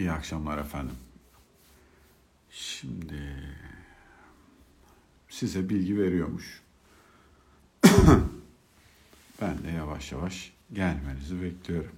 [0.00, 0.96] İyi akşamlar efendim.
[2.50, 3.54] Şimdi
[5.28, 6.62] size bilgi veriyormuş.
[9.40, 11.96] ben de yavaş yavaş gelmenizi bekliyorum.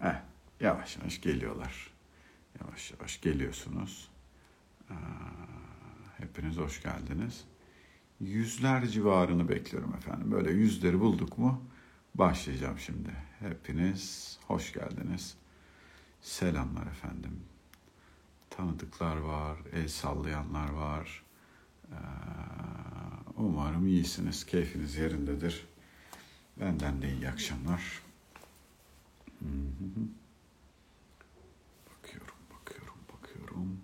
[0.00, 0.22] Eh,
[0.60, 1.90] yavaş yavaş geliyorlar.
[2.60, 4.08] Yavaş yavaş geliyorsunuz.
[4.90, 4.94] Aa,
[6.18, 7.44] hepiniz hoş geldiniz.
[8.20, 10.32] Yüzler civarını bekliyorum efendim.
[10.32, 11.64] Böyle yüzleri bulduk mu
[12.14, 13.10] başlayacağım şimdi.
[13.38, 15.36] Hepiniz hoş geldiniz.
[16.22, 17.40] Selamlar efendim.
[18.50, 21.22] Tanıdıklar var, el sallayanlar var.
[21.92, 21.96] Ee,
[23.36, 25.66] umarım iyisiniz, keyfiniz yerindedir.
[26.60, 28.02] Benden de iyi akşamlar.
[31.90, 33.80] Bakıyorum, bakıyorum, bakıyorum.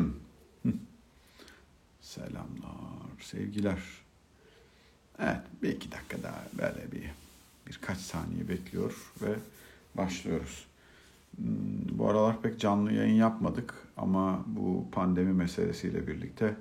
[2.00, 3.82] Selamlar, sevgiler.
[5.18, 7.10] Evet, bir iki dakika daha böyle bir
[7.66, 9.34] birkaç saniye bekliyor ve
[9.94, 10.66] başlıyoruz.
[11.36, 16.56] Hmm, bu aralar pek canlı yayın yapmadık ama bu pandemi meselesiyle birlikte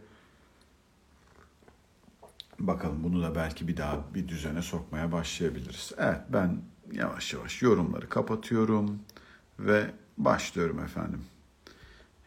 [2.59, 5.91] bakalım bunu da belki bir daha bir düzene sokmaya başlayabiliriz.
[5.97, 6.57] Evet ben
[6.91, 8.99] yavaş yavaş yorumları kapatıyorum
[9.59, 11.21] ve başlıyorum efendim.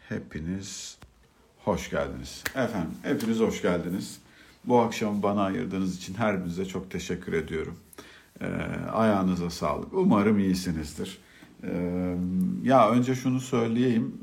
[0.08, 0.98] Hepiniz
[1.64, 2.44] hoş geldiniz.
[2.54, 4.18] Efendim hepiniz hoş geldiniz.
[4.64, 7.78] Bu akşam bana ayırdığınız için her birinize çok teşekkür ediyorum.
[8.40, 8.46] E,
[8.92, 9.92] ayağınıza sağlık.
[9.92, 11.18] Umarım iyisinizdir.
[11.62, 11.70] E,
[12.62, 14.14] ya önce şunu söyleyeyim.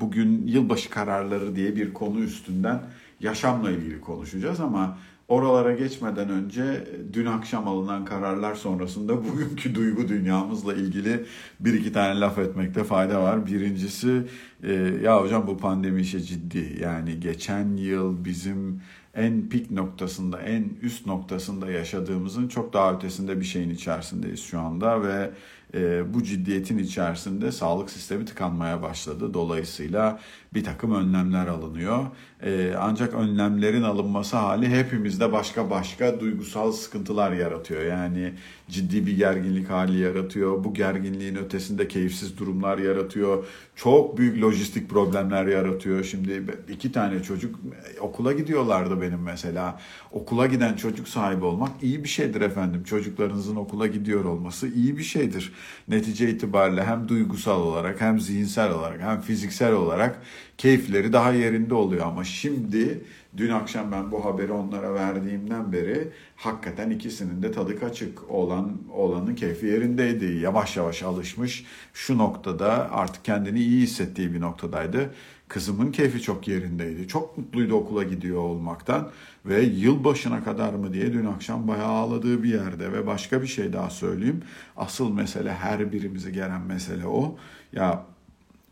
[0.00, 2.82] Bugün yılbaşı kararları diye bir konu üstünden
[3.20, 10.74] yaşamla ilgili konuşacağız ama oralara geçmeden önce dün akşam alınan kararlar sonrasında bugünkü duygu dünyamızla
[10.74, 11.24] ilgili
[11.60, 13.46] bir iki tane laf etmekte fayda var.
[13.46, 14.22] Birincisi
[14.62, 16.78] e, ya hocam bu pandemi işe ciddi.
[16.80, 18.80] Yani geçen yıl bizim
[19.14, 25.02] en pik noktasında, en üst noktasında yaşadığımızın çok daha ötesinde bir şeyin içerisindeyiz şu anda
[25.02, 25.30] ve
[25.74, 29.34] e, bu ciddiyetin içerisinde sağlık sistemi tıkanmaya başladı.
[29.34, 30.20] Dolayısıyla
[30.54, 32.06] bir takım önlemler alınıyor.
[32.42, 37.82] E, ancak önlemlerin alınması hali hepimizde başka başka duygusal sıkıntılar yaratıyor.
[37.82, 38.32] Yani
[38.70, 40.64] ciddi bir gerginlik hali yaratıyor.
[40.64, 43.46] Bu gerginliğin ötesinde keyifsiz durumlar yaratıyor.
[43.76, 46.04] Çok büyük lojistik problemler yaratıyor.
[46.04, 47.60] Şimdi iki tane çocuk
[48.00, 49.80] okula gidiyorlardı benim mesela.
[50.12, 52.84] Okula giden çocuk sahibi olmak iyi bir şeydir efendim.
[52.84, 55.52] Çocuklarınızın okula gidiyor olması iyi bir şeydir.
[55.88, 60.22] Netice itibariyle hem duygusal olarak hem zihinsel olarak hem fiziksel olarak
[60.58, 62.06] keyifleri daha yerinde oluyor.
[62.06, 63.04] Ama şimdi
[63.36, 68.30] dün akşam ben bu haberi onlara verdiğimden beri hakikaten ikisinin de tadı kaçık.
[68.30, 70.24] olan olanın keyfi yerindeydi.
[70.24, 71.64] Yavaş yavaş alışmış.
[71.94, 75.10] Şu noktada artık kendini iyi hissettiği bir noktadaydı.
[75.48, 77.08] Kızımın keyfi çok yerindeydi.
[77.08, 79.10] Çok mutluydu okula gidiyor olmaktan
[79.44, 83.72] ve yılbaşına kadar mı diye dün akşam bayağı ağladığı bir yerde ve başka bir şey
[83.72, 84.42] daha söyleyeyim.
[84.76, 87.36] Asıl mesele her birimizi gelen mesele o.
[87.72, 88.06] Ya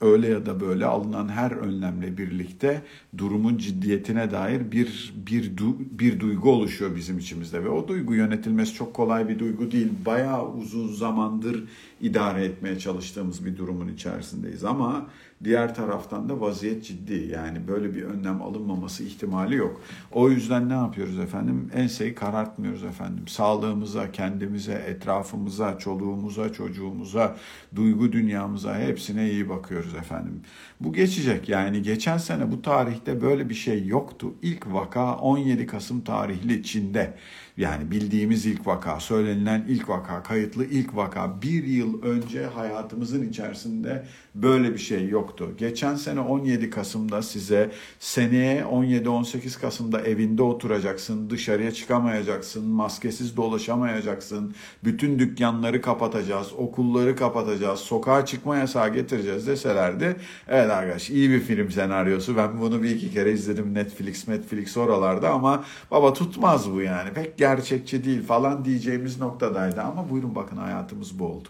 [0.02, 2.82] öyle ya da böyle alınan her önlemle birlikte
[3.18, 8.74] durumun ciddiyetine dair bir bir du, bir duygu oluşuyor bizim içimizde ve o duygu yönetilmesi
[8.74, 9.88] çok kolay bir duygu değil.
[10.06, 11.64] Bayağı uzun zamandır
[12.00, 15.06] idare etmeye çalıştığımız bir durumun içerisindeyiz ama
[15.44, 17.28] Diğer taraftan da vaziyet ciddi.
[17.32, 19.80] Yani böyle bir önlem alınmaması ihtimali yok.
[20.12, 21.70] O yüzden ne yapıyoruz efendim?
[21.74, 23.28] Enseyi karartmıyoruz efendim.
[23.28, 27.36] Sağlığımıza, kendimize, etrafımıza, çoluğumuza, çocuğumuza,
[27.76, 30.42] duygu dünyamıza hepsine iyi bakıyoruz efendim.
[30.80, 31.48] Bu geçecek.
[31.48, 34.34] Yani geçen sene bu tarihte böyle bir şey yoktu.
[34.42, 37.14] İlk vaka 17 Kasım tarihli Çin'de.
[37.56, 41.42] Yani bildiğimiz ilk vaka, söylenilen ilk vaka, kayıtlı ilk vaka.
[41.42, 44.04] Bir yıl önce hayatımızın içerisinde
[44.34, 45.50] böyle bir şey yoktu.
[45.58, 54.54] Geçen sene 17 Kasım'da size seneye 17-18 Kasım'da evinde oturacaksın, dışarıya çıkamayacaksın, maskesiz dolaşamayacaksın,
[54.84, 60.16] bütün dükkanları kapatacağız, okulları kapatacağız, sokağa çıkma yasağı getireceğiz deselerdi.
[60.48, 62.36] Evet arkadaş iyi bir film senaryosu.
[62.36, 67.12] Ben bunu bir iki kere izledim Netflix, Netflix oralarda ama baba tutmaz bu yani.
[67.12, 71.48] Pek gerçekçi değil falan diyeceğimiz noktadaydı ama buyurun bakın hayatımız bu oldu.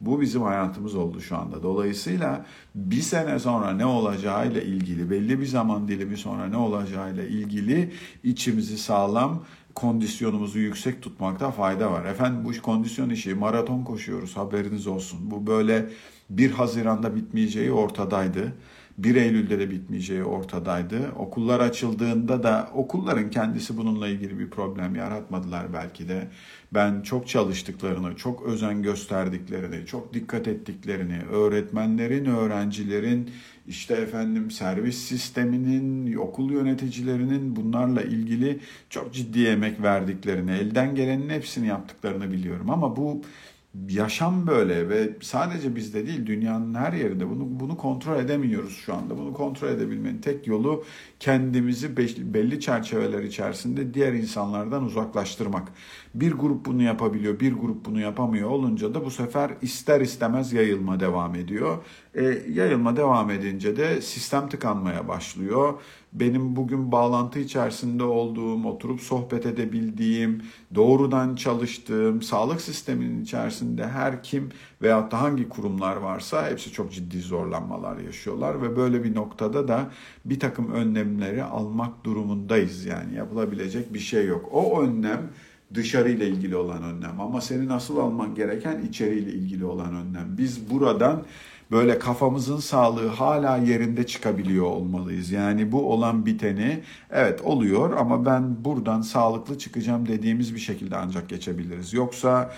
[0.00, 1.62] Bu bizim hayatımız oldu şu anda.
[1.62, 7.92] Dolayısıyla bir sene sonra ne olacağıyla ilgili, belli bir zaman dilimi sonra ne olacağıyla ilgili
[8.24, 9.44] içimizi sağlam,
[9.74, 12.04] kondisyonumuzu yüksek tutmakta fayda var.
[12.04, 15.18] Efendim bu kondisyon işi maraton koşuyoruz haberiniz olsun.
[15.22, 15.88] Bu böyle
[16.30, 18.52] 1 Haziran'da bitmeyeceği ortadaydı.
[18.98, 21.12] 1 Eylül'de de bitmeyeceği ortadaydı.
[21.18, 26.28] Okullar açıldığında da okulların kendisi bununla ilgili bir problem yaratmadılar belki de.
[26.74, 33.30] Ben çok çalıştıklarını, çok özen gösterdiklerini, çok dikkat ettiklerini, öğretmenlerin, öğrencilerin,
[33.68, 38.58] işte efendim servis sisteminin, okul yöneticilerinin bunlarla ilgili
[38.90, 42.70] çok ciddi emek verdiklerini, elden gelenin hepsini yaptıklarını biliyorum.
[42.70, 43.22] Ama bu
[43.88, 49.18] yaşam böyle ve sadece bizde değil dünyanın her yerinde bunu bunu kontrol edemiyoruz şu anda.
[49.18, 50.84] Bunu kontrol edebilmenin tek yolu
[51.20, 51.96] kendimizi
[52.34, 55.68] belli çerçeveler içerisinde diğer insanlardan uzaklaştırmak.
[56.20, 61.00] Bir grup bunu yapabiliyor, bir grup bunu yapamıyor olunca da bu sefer ister istemez yayılma
[61.00, 61.78] devam ediyor.
[62.14, 65.74] E, yayılma devam edince de sistem tıkanmaya başlıyor
[66.20, 70.42] benim bugün bağlantı içerisinde olduğum, oturup sohbet edebildiğim,
[70.74, 74.48] doğrudan çalıştığım, sağlık sisteminin içerisinde her kim
[74.82, 79.90] veyahut da hangi kurumlar varsa hepsi çok ciddi zorlanmalar yaşıyorlar ve böyle bir noktada da
[80.24, 82.84] bir takım önlemleri almak durumundayız.
[82.84, 84.48] Yani yapılabilecek bir şey yok.
[84.52, 85.30] O önlem
[85.74, 90.38] dışarıyla ilgili olan önlem ama senin asıl alman gereken içeriyle ilgili olan önlem.
[90.38, 91.22] Biz buradan
[91.70, 95.30] böyle kafamızın sağlığı hala yerinde çıkabiliyor olmalıyız.
[95.30, 101.28] Yani bu olan biteni evet oluyor ama ben buradan sağlıklı çıkacağım dediğimiz bir şekilde ancak
[101.28, 101.92] geçebiliriz.
[101.92, 102.52] Yoksa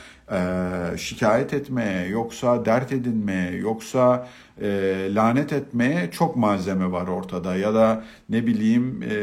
[0.96, 4.28] şikayet etmeye, yoksa dert edinmeye, yoksa
[4.62, 9.14] e, lanet etmeye çok malzeme var ortada ya da ne bileyim e,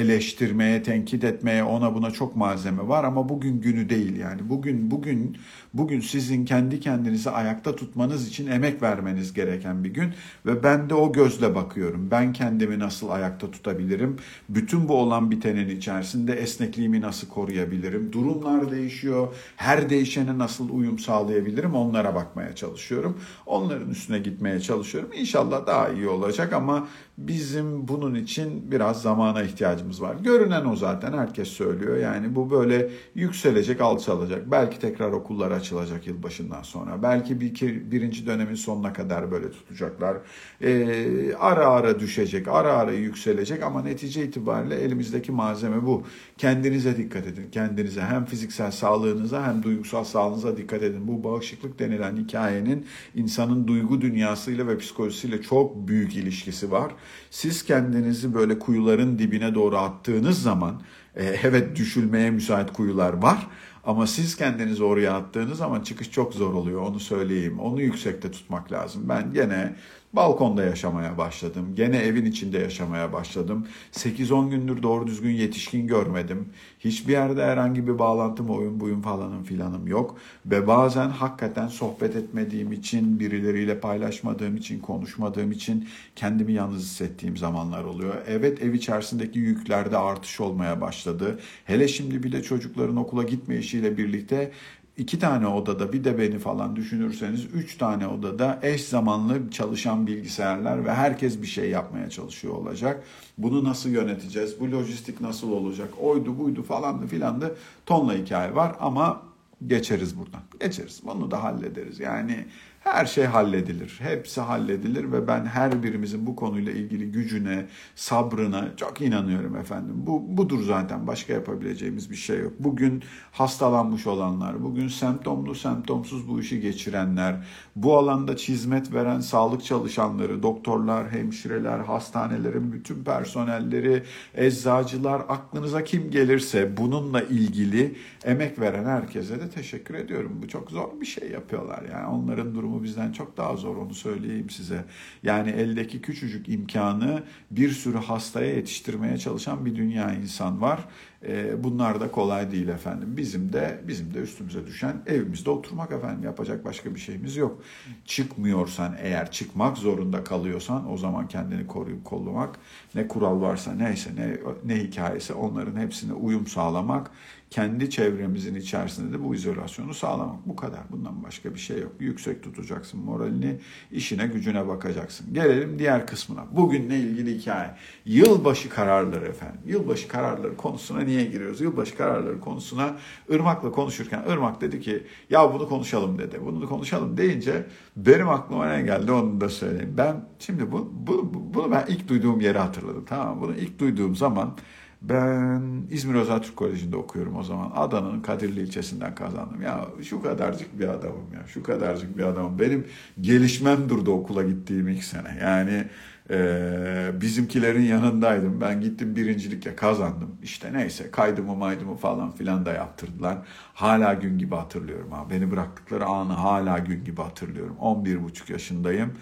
[0.00, 5.36] eleştirmeye, tenkit etmeye ona buna çok malzeme var ama bugün günü değil yani bugün bugün
[5.74, 10.14] bugün sizin kendi kendinizi ayakta tutmanız için emek vermeniz gereken bir gün
[10.46, 12.08] ve ben de o gözle bakıyorum.
[12.10, 14.16] Ben kendimi nasıl ayakta tutabilirim?
[14.48, 18.12] Bütün bu olan bitenin içerisinde esnekliğimi nasıl koruyabilirim?
[18.12, 19.28] Durumlar değişiyor.
[19.56, 21.74] Her değişene nasıl uyum sağlayabilirim?
[21.74, 23.20] Onlara bakmaya çalışıyorum.
[23.46, 25.10] Onların üstüne gitmeye çalışıyorum.
[25.14, 30.16] İnşallah daha iyi olacak ama bizim bunun için biraz zamana ihtiyacımız var.
[30.24, 31.96] Görünen o zaten herkes söylüyor.
[31.96, 34.50] Yani bu böyle yükselecek, alçalacak.
[34.50, 37.02] Belki tekrar okullar açılacak yılbaşından sonra.
[37.02, 37.52] Belki bir
[37.90, 40.16] birinci dönemin sonuna kadar böyle tutacaklar.
[40.60, 46.02] Ee, ara ara düşecek, ara ara yükselecek ama netice itibariyle elimizdeki malzeme bu.
[46.38, 47.46] Kendinize dikkat edin.
[47.52, 51.08] Kendinize hem fiziksel sağlığınıza hem duygusal sağlığınıza dikkat edin.
[51.08, 56.92] Bu bağışıklık denilen hikayenin insanın duygu dünyasıyla ve psikolojisiyle çok büyük ilişkisi var.
[57.30, 60.82] Siz kendinizi böyle kuyuların dibine doğru attığınız zaman
[61.16, 63.46] e, evet düşülmeye müsait kuyular var
[63.84, 67.60] ama siz kendinizi oraya attığınız zaman çıkış çok zor oluyor onu söyleyeyim.
[67.60, 69.02] Onu yüksekte tutmak lazım.
[69.08, 69.76] Ben gene
[70.12, 71.72] Balkonda yaşamaya başladım.
[71.74, 73.66] Gene evin içinde yaşamaya başladım.
[73.92, 76.48] 8-10 gündür doğru düzgün yetişkin görmedim.
[76.78, 80.16] Hiçbir yerde herhangi bir bağlantım, oyun buyun falanım filanım yok.
[80.46, 87.84] Ve bazen hakikaten sohbet etmediğim için, birileriyle paylaşmadığım için, konuşmadığım için kendimi yalnız hissettiğim zamanlar
[87.84, 88.14] oluyor.
[88.26, 91.40] Evet ev içerisindeki yüklerde artış olmaya başladı.
[91.64, 94.52] Hele şimdi bile çocukların okula gitmeyişiyle birlikte
[94.96, 100.84] iki tane odada bir de beni falan düşünürseniz üç tane odada eş zamanlı çalışan bilgisayarlar
[100.84, 103.02] ve herkes bir şey yapmaya çalışıyor olacak.
[103.38, 104.60] Bunu nasıl yöneteceğiz?
[104.60, 105.88] Bu lojistik nasıl olacak?
[106.00, 107.56] Oydu buydu falandı filandı
[107.86, 109.22] tonla hikaye var ama
[109.66, 110.40] geçeriz buradan.
[110.60, 111.00] Geçeriz.
[111.04, 112.00] Bunu da hallederiz.
[112.00, 112.46] Yani
[112.84, 113.98] her şey halledilir.
[114.02, 119.94] Hepsi halledilir ve ben her birimizin bu konuyla ilgili gücüne, sabrına çok inanıyorum efendim.
[119.96, 121.06] Bu budur zaten.
[121.06, 122.52] Başka yapabileceğimiz bir şey yok.
[122.58, 123.02] Bugün
[123.32, 127.36] hastalanmış olanlar, bugün semptomlu, semptomsuz bu işi geçirenler,
[127.76, 134.02] bu alanda hizmet veren sağlık çalışanları, doktorlar, hemşireler, hastanelerin bütün personelleri,
[134.34, 140.38] eczacılar, aklınıza kim gelirse bununla ilgili emek veren herkese de teşekkür ediyorum.
[140.42, 141.82] Bu çok zor bir şey yapıyorlar.
[141.92, 144.84] Yani onların durumu durumu bizden çok daha zor onu söyleyeyim size.
[145.22, 150.88] Yani eldeki küçücük imkanı bir sürü hastaya yetiştirmeye çalışan bir dünya insan var.
[151.26, 153.14] E, bunlar da kolay değil efendim.
[153.16, 156.24] Bizim de bizim de üstümüze düşen evimizde oturmak efendim.
[156.24, 157.62] Yapacak başka bir şeyimiz yok.
[158.04, 162.58] Çıkmıyorsan eğer çıkmak zorunda kalıyorsan o zaman kendini koruyup kollamak
[162.94, 167.10] ne kural varsa neyse ne ne hikayesi onların hepsine uyum sağlamak
[167.52, 170.46] kendi çevremizin içerisinde de bu izolasyonu sağlamak.
[170.46, 170.80] Bu kadar.
[170.90, 171.92] Bundan başka bir şey yok.
[172.00, 173.58] Yüksek tutacaksın moralini,
[173.90, 175.34] işine gücüne bakacaksın.
[175.34, 176.44] Gelelim diğer kısmına.
[176.52, 177.70] Bugünle ilgili hikaye.
[178.04, 179.60] Yılbaşı kararları efendim.
[179.66, 181.60] Yılbaşı kararları konusuna niye giriyoruz?
[181.60, 182.96] Yılbaşı kararları konusuna
[183.28, 186.40] Irmak'la konuşurken Irmak dedi ki ya bunu konuşalım dedi.
[186.44, 187.66] Bunu da konuşalım deyince
[187.96, 189.94] benim aklıma ne geldi onu da söyleyeyim.
[189.98, 193.04] Ben şimdi bu, bu, bunu ben ilk duyduğum yeri hatırladım.
[193.08, 194.56] Tamam Bunu ilk duyduğum zaman
[195.02, 197.72] ben İzmir Özel Türk Koleji'nde okuyorum o zaman.
[197.74, 199.62] Adana'nın Kadirli ilçesinden kazandım.
[199.62, 201.46] Ya şu kadarcık bir adamım ya.
[201.46, 202.58] Şu kadarcık bir adamım.
[202.58, 202.86] Benim
[203.20, 205.38] gelişmem durdu okula gittiğim ilk sene.
[205.42, 205.84] Yani
[206.30, 208.60] e, bizimkilerin yanındaydım.
[208.60, 210.36] Ben gittim birincilikle kazandım.
[210.42, 213.38] İşte neyse kaydımı maydımı falan filan da yaptırdılar.
[213.74, 215.12] Hala gün gibi hatırlıyorum.
[215.12, 215.26] Ha.
[215.30, 217.76] Beni bıraktıkları anı hala gün gibi hatırlıyorum.
[217.80, 219.12] 11,5 yaşındayım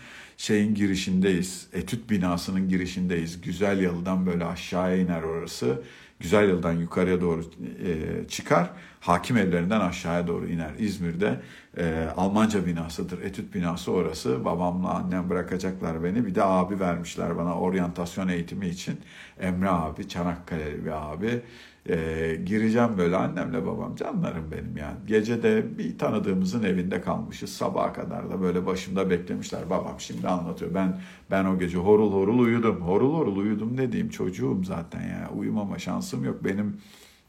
[0.40, 1.66] şeyin girişindeyiz.
[1.72, 3.40] Etüt binasının girişindeyiz.
[3.40, 5.82] Güzel yalıdan böyle aşağıya iner orası.
[6.20, 7.44] Güzel yıldan yukarıya doğru
[7.86, 8.70] e, çıkar.
[9.00, 10.70] Hakim evlerinden aşağıya doğru iner.
[10.78, 11.40] İzmir'de
[11.78, 13.22] e, Almanca binasıdır.
[13.22, 14.44] Etüt binası orası.
[14.44, 16.26] Babamla annem bırakacaklar beni.
[16.26, 19.00] Bir de abi vermişler bana oryantasyon eğitimi için.
[19.40, 21.42] Emre abi, Çanakkale'li bir abi.
[21.88, 24.96] E, gireceğim böyle annemle babam canlarım benim yani.
[25.06, 27.52] Gece de bir tanıdığımızın evinde kalmışız.
[27.52, 29.70] Sabaha kadar da böyle başımda beklemişler.
[29.70, 30.74] Babam şimdi anlatıyor.
[30.74, 32.80] Ben ben o gece horul horul uyudum.
[32.80, 35.30] Horul horul uyudum ne diyeyim çocuğum zaten ya.
[35.36, 36.44] Uyumama şansım yok.
[36.44, 36.76] Benim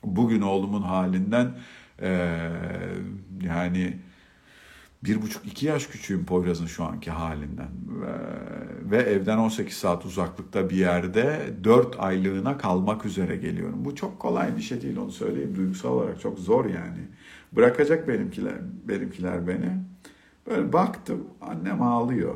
[0.04, 1.52] bugün oğlumun halinden
[2.02, 2.40] e,
[3.44, 3.98] yani
[5.04, 7.70] bir buçuk iki yaş küçüğüm Poyraz'ın şu anki halinden
[8.92, 13.86] ve, evden 18 saat uzaklıkta bir yerde 4 aylığına kalmak üzere geliyorum.
[13.86, 17.08] Bu çok kolay bir şey değil onu söyleyeyim duygusal olarak çok zor yani.
[17.52, 18.56] Bırakacak benimkiler,
[18.88, 19.78] benimkiler beni.
[20.48, 22.36] Böyle baktım annem ağlıyor.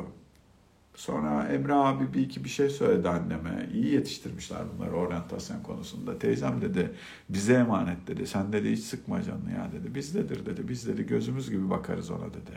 [0.95, 3.69] Sonra Emre abi bir iki bir şey söyledi anneme.
[3.73, 6.19] İyi yetiştirmişler bunları oryantasyon konusunda.
[6.19, 6.95] Teyzem dedi
[7.29, 8.27] bize emanet dedi.
[8.27, 9.95] Sen dedi hiç sıkma canını ya dedi.
[9.95, 10.67] Bizdedir dedi.
[10.67, 12.51] Biz dedi gözümüz gibi bakarız ona dedi.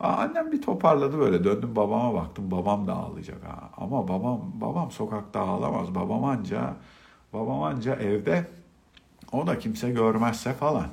[0.00, 1.44] Aa, annem bir toparladı böyle.
[1.44, 2.50] Döndüm babama baktım.
[2.50, 3.70] Babam da ağlayacak ha.
[3.76, 5.94] Ama babam babam sokakta ağlamaz.
[5.94, 6.76] Babam anca
[7.32, 8.46] babam anca evde.
[9.32, 10.88] O da kimse görmezse falan.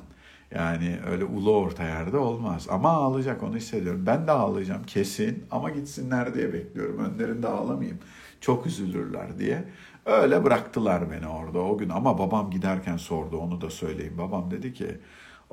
[0.50, 2.66] Yani öyle ulu orta yerde olmaz.
[2.70, 4.06] Ama ağlayacak onu hissediyorum.
[4.06, 6.98] Ben de ağlayacağım kesin ama gitsinler diye bekliyorum.
[6.98, 7.98] Önlerinde ağlamayayım.
[8.40, 9.64] Çok üzülürler diye.
[10.06, 11.88] Öyle bıraktılar beni orada o gün.
[11.88, 14.18] Ama babam giderken sordu onu da söyleyeyim.
[14.18, 14.98] Babam dedi ki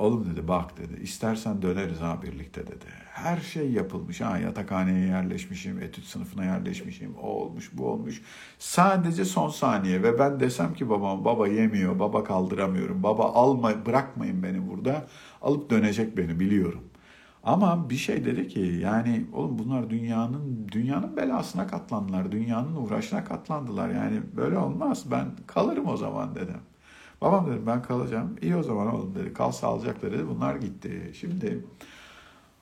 [0.02, 2.86] Oğlum dedi bak dedi istersen döneriz ha birlikte dedi.
[3.12, 8.22] Her şey yapılmış ha yatakhaneye yerleşmişim, etüt sınıfına yerleşmişim, o olmuş bu olmuş.
[8.60, 14.44] Sadece son saniye ve ben desem ki babam baba yemiyor, baba kaldıramıyorum, baba alma bırakmayın
[14.44, 15.08] beni burada
[15.42, 16.84] alıp dönecek beni biliyorum.
[17.44, 23.90] Ama bir şey dedi ki yani oğlum bunlar dünyanın dünyanın belasına katlandılar, dünyanın uğraşına katlandılar.
[23.90, 26.71] Yani böyle olmaz ben kalırım o zaman dedim.
[27.22, 28.38] Babam dedim ben kalacağım.
[28.42, 29.34] İyi o zaman oğlum dedi.
[29.34, 30.28] Kal sağlıcakla dedi.
[30.28, 31.12] Bunlar gitti.
[31.14, 31.66] Şimdi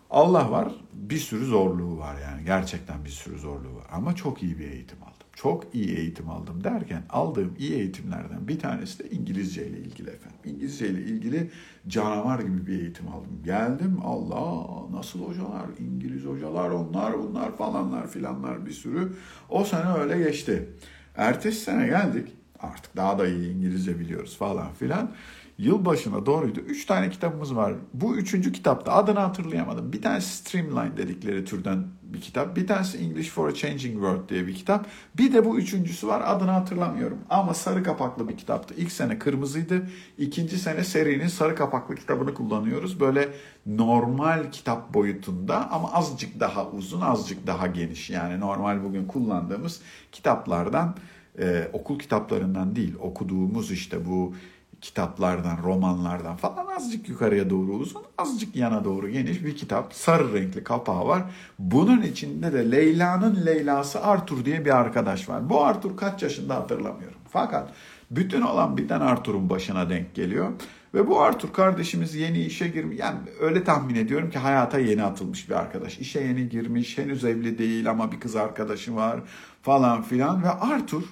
[0.10, 2.46] Allah var bir sürü zorluğu var yani.
[2.46, 3.88] Gerçekten bir sürü zorluğu var.
[3.92, 5.28] Ama çok iyi bir eğitim aldım.
[5.36, 10.40] Çok iyi eğitim aldım derken aldığım iyi eğitimlerden bir tanesi de İngilizce ile ilgili efendim.
[10.46, 11.52] İngilizce ile ilgili
[11.88, 13.42] canavar gibi bir eğitim aldım.
[13.46, 19.14] Geldim Allah nasıl hocalar, İngiliz hocalar onlar bunlar falanlar filanlar bir sürü.
[19.50, 20.70] O sene öyle geçti.
[21.16, 22.28] Ertesi sene geldik
[22.62, 25.12] artık daha da iyi İngilizce biliyoruz falan filan.
[25.60, 26.60] Yılbaşına doğruydu.
[26.60, 27.74] Üç tane kitabımız var.
[27.94, 29.94] Bu üçüncü kitapta adını hatırlayamadım.
[29.94, 32.56] Bir tanesi Streamline dedikleri türden bir kitap.
[32.56, 34.86] Bir tanesi English for a Changing World diye bir kitap.
[35.18, 37.18] Bir de bu üçüncüsü var adını hatırlamıyorum.
[37.30, 38.74] Ama sarı kapaklı bir kitaptı.
[38.78, 39.88] İlk sene kırmızıydı.
[40.18, 43.00] İkinci sene serinin sarı kapaklı kitabını kullanıyoruz.
[43.00, 43.30] Böyle
[43.66, 48.10] normal kitap boyutunda ama azıcık daha uzun, azıcık daha geniş.
[48.10, 50.96] Yani normal bugün kullandığımız kitaplardan
[51.40, 54.34] e, okul kitaplarından değil okuduğumuz işte bu
[54.82, 59.94] kitaplardan, romanlardan falan azıcık yukarıya doğru uzun, azıcık yana doğru geniş bir kitap.
[59.94, 61.24] Sarı renkli kapağı var.
[61.60, 65.50] Bunun içinde de Leyla'nın Leyla'sı Arthur diye bir arkadaş var.
[65.50, 67.18] Bu Arthur kaç yaşında hatırlamıyorum.
[67.30, 67.70] Fakat
[68.12, 70.52] bütün olan biten Arthur'un başına denk geliyor.
[70.94, 73.00] Ve bu Arthur kardeşimiz yeni işe girmiş.
[73.00, 76.00] Yani öyle tahmin ediyorum ki hayata yeni atılmış bir arkadaş.
[76.00, 79.20] İşe yeni girmiş, henüz evli değil ama bir kız arkadaşı var
[79.62, 80.44] falan filan.
[80.44, 81.04] Ve Arthur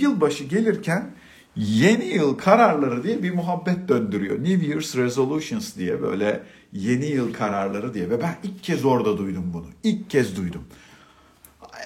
[0.00, 1.10] yılbaşı gelirken
[1.56, 4.44] yeni yıl kararları diye bir muhabbet döndürüyor.
[4.44, 9.50] New Year's Resolutions diye böyle yeni yıl kararları diye ve ben ilk kez orada duydum
[9.54, 9.66] bunu.
[9.82, 10.62] İlk kez duydum.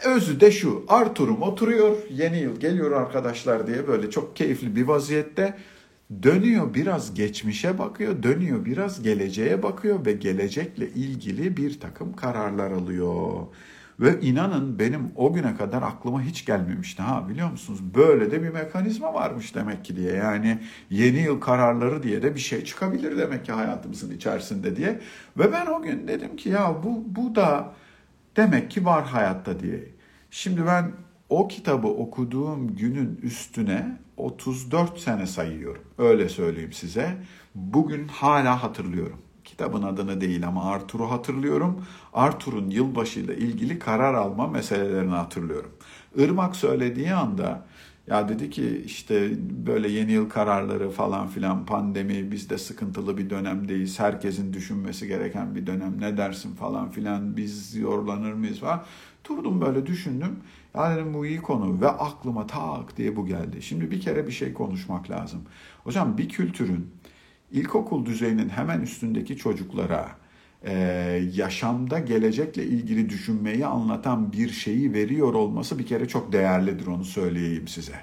[0.05, 5.57] Özü de şu Arthur'um oturuyor yeni yıl geliyor arkadaşlar diye böyle çok keyifli bir vaziyette
[6.23, 13.47] dönüyor biraz geçmişe bakıyor, dönüyor biraz geleceğe bakıyor ve gelecekle ilgili bir takım kararlar alıyor.
[14.01, 17.81] Ve inanın benim o güne kadar aklıma hiç gelmemişti ha biliyor musunuz?
[17.95, 20.13] Böyle de bir mekanizma varmış demek ki diye.
[20.13, 20.59] Yani
[20.91, 25.01] yeni yıl kararları diye de bir şey çıkabilir demek ki hayatımızın içerisinde diye.
[25.39, 27.73] Ve ben o gün dedim ki ya bu, bu da
[28.37, 29.85] demek ki var hayatta diye.
[30.31, 30.93] Şimdi ben
[31.29, 35.83] o kitabı okuduğum günün üstüne 34 sene sayıyorum.
[35.99, 37.17] Öyle söyleyeyim size.
[37.55, 39.19] Bugün hala hatırlıyorum
[39.61, 41.85] kitabın adını değil ama Arthur'u hatırlıyorum.
[42.13, 45.71] Arthur'un yılbaşıyla ilgili karar alma meselelerini hatırlıyorum.
[46.17, 47.67] Irmak söylediği anda
[48.07, 49.31] ya dedi ki işte
[49.67, 54.01] böyle yeni yıl kararları falan filan pandemi biz de sıkıntılı bir dönemdeyiz.
[54.01, 58.83] Herkesin düşünmesi gereken bir dönem ne dersin falan filan biz yorlanır mıyız falan.
[59.29, 60.37] Durdum böyle düşündüm.
[60.75, 63.63] Ya dedim bu iyi konu ve aklıma tak diye bu geldi.
[63.63, 65.43] Şimdi bir kere bir şey konuşmak lazım.
[65.85, 66.91] Hocam bir kültürün
[67.53, 70.09] ilkokul düzeyinin hemen üstündeki çocuklara
[70.65, 70.73] e,
[71.35, 77.69] yaşamda gelecekle ilgili düşünmeyi anlatan bir şeyi veriyor olması bir kere çok değerlidir onu söyleyeyim
[77.69, 77.95] size.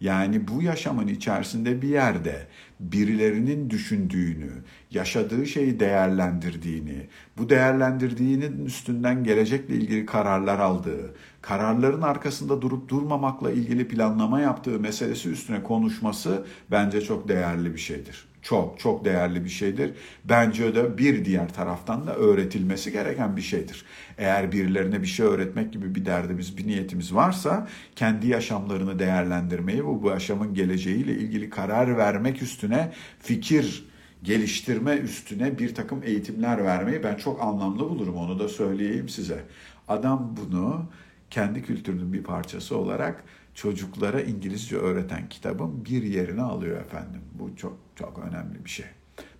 [0.00, 2.46] Yani bu yaşamın içerisinde bir yerde
[2.80, 4.50] birilerinin düşündüğünü,
[4.90, 7.06] yaşadığı şeyi değerlendirdiğini,
[7.38, 15.30] bu değerlendirdiğinin üstünden gelecekle ilgili kararlar aldığı, kararların arkasında durup durmamakla ilgili planlama yaptığı meselesi
[15.30, 18.28] üstüne konuşması bence çok değerli bir şeydir.
[18.46, 19.92] Çok çok değerli bir şeydir.
[20.24, 23.84] Bence de bir diğer taraftan da öğretilmesi gereken bir şeydir.
[24.18, 30.02] Eğer birilerine bir şey öğretmek gibi bir derdimiz, bir niyetimiz varsa kendi yaşamlarını değerlendirmeyi, bu,
[30.02, 33.84] bu yaşamın geleceğiyle ilgili karar vermek üstüne fikir
[34.22, 38.16] geliştirme üstüne bir takım eğitimler vermeyi ben çok anlamlı bulurum.
[38.16, 39.44] Onu da söyleyeyim size.
[39.88, 40.86] Adam bunu
[41.30, 43.24] kendi kültürünün bir parçası olarak
[43.56, 47.20] çocuklara İngilizce öğreten kitabın bir yerine alıyor efendim.
[47.34, 48.86] Bu çok çok önemli bir şey.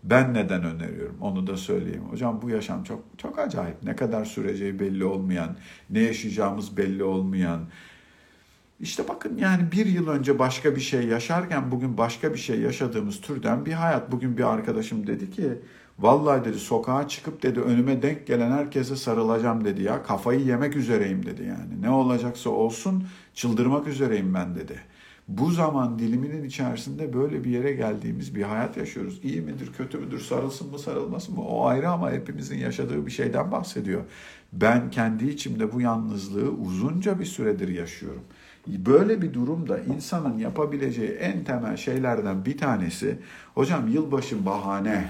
[0.04, 2.04] Ben neden öneriyorum onu da söyleyeyim.
[2.11, 3.82] Hocam bu yaşam çok çok acayip.
[3.82, 5.56] Ne kadar süreceği belli olmayan,
[5.90, 7.61] ne yaşayacağımız belli olmayan.
[8.80, 13.20] İşte bakın yani bir yıl önce başka bir şey yaşarken bugün başka bir şey yaşadığımız
[13.20, 14.12] türden bir hayat.
[14.12, 15.58] Bugün bir arkadaşım dedi ki
[15.99, 20.03] Vallahi dedi sokağa çıkıp dedi önüme denk gelen herkese sarılacağım dedi ya.
[20.03, 21.83] Kafayı yemek üzereyim dedi yani.
[21.83, 24.81] Ne olacaksa olsun çıldırmak üzereyim ben dedi.
[25.29, 29.21] Bu zaman diliminin içerisinde böyle bir yere geldiğimiz bir hayat yaşıyoruz.
[29.23, 31.45] İyi midir, kötü müdür, sarılsın mı, sarılmasın mı?
[31.45, 34.03] O ayrı ama hepimizin yaşadığı bir şeyden bahsediyor.
[34.53, 38.23] Ben kendi içimde bu yalnızlığı uzunca bir süredir yaşıyorum.
[38.67, 43.19] Böyle bir durumda insanın yapabileceği en temel şeylerden bir tanesi,
[43.55, 45.09] hocam yılbaşı bahane,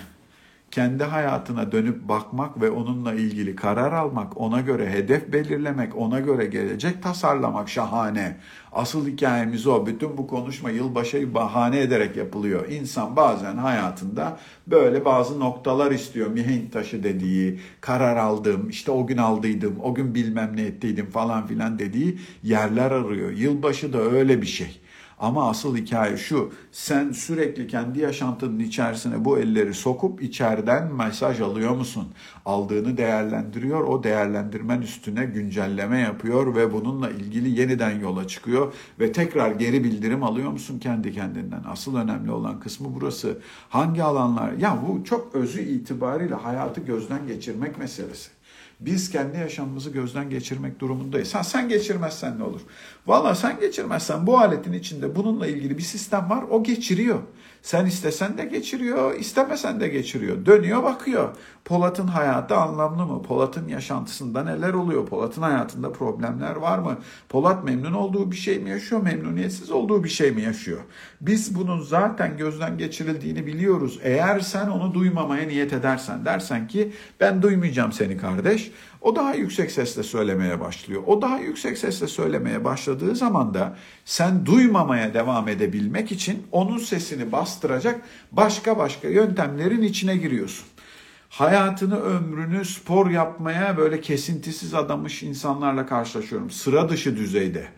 [0.76, 6.47] kendi hayatına dönüp bakmak ve onunla ilgili karar almak, ona göre hedef belirlemek, ona göre
[6.47, 8.37] gelecek tasarlamak şahane.
[8.73, 9.87] Asıl hikayemiz o.
[9.87, 12.68] Bütün bu konuşma yılbaşıyı bahane ederek yapılıyor.
[12.68, 16.30] İnsan bazen hayatında böyle bazı noktalar istiyor.
[16.30, 21.47] Mihenk taşı dediği, karar aldım, işte o gün aldıydım, o gün bilmem ne ettiydim falan
[21.47, 23.30] filan dediği yerler arıyor.
[23.30, 24.80] Yılbaşı da öyle bir şey.
[25.18, 26.52] Ama asıl hikaye şu.
[26.73, 32.08] Sen sürekli kendi yaşantının içerisine bu elleri sokup içeriden mesaj alıyor musun?
[32.44, 33.80] Aldığını değerlendiriyor.
[33.80, 40.22] O değerlendirmen üstüne güncelleme yapıyor ve bununla ilgili yeniden yola çıkıyor ve tekrar geri bildirim
[40.22, 41.62] alıyor musun kendi kendinden?
[41.68, 43.38] Asıl önemli olan kısmı burası.
[43.68, 44.52] Hangi alanlar?
[44.52, 48.36] Ya bu çok özü itibariyle hayatı gözden geçirmek meselesi.
[48.80, 51.34] Biz kendi yaşamımızı gözden geçirmek durumundayız.
[51.34, 52.60] Ha, sen geçirmezsen ne olur?
[53.06, 56.44] Valla sen geçirmezsen bu aletin içinde bununla ilgili bir sistem var.
[56.50, 57.18] O geçiriyor.
[57.66, 60.46] Sen istesen de geçiriyor, istemesen de geçiriyor.
[60.46, 61.37] Dönüyor bakıyor.
[61.64, 63.22] Polat'ın hayatı anlamlı mı?
[63.22, 65.07] Polat'ın yaşantısında neler oluyor?
[65.07, 66.98] Polat'ın hayatında problemler var mı?
[67.29, 69.02] Polat memnun olduğu bir şey mi yaşıyor?
[69.02, 70.81] Memnuniyetsiz olduğu bir şey mi yaşıyor?
[71.20, 73.98] Biz bunun zaten gözden geçirildiğini biliyoruz.
[74.02, 78.72] Eğer sen onu duymamaya niyet edersen, dersen ki ben duymayacağım seni kardeş.
[79.07, 81.03] O daha yüksek sesle söylemeye başlıyor.
[81.07, 87.33] O daha yüksek sesle söylemeye başladığı zaman da sen duymamaya devam edebilmek için onun sesini
[87.33, 88.01] bastıracak
[88.33, 90.66] başka başka yöntemlerin içine giriyorsun
[91.29, 96.51] hayatını, ömrünü spor yapmaya böyle kesintisiz adamış insanlarla karşılaşıyorum.
[96.51, 97.69] Sıra dışı düzeyde.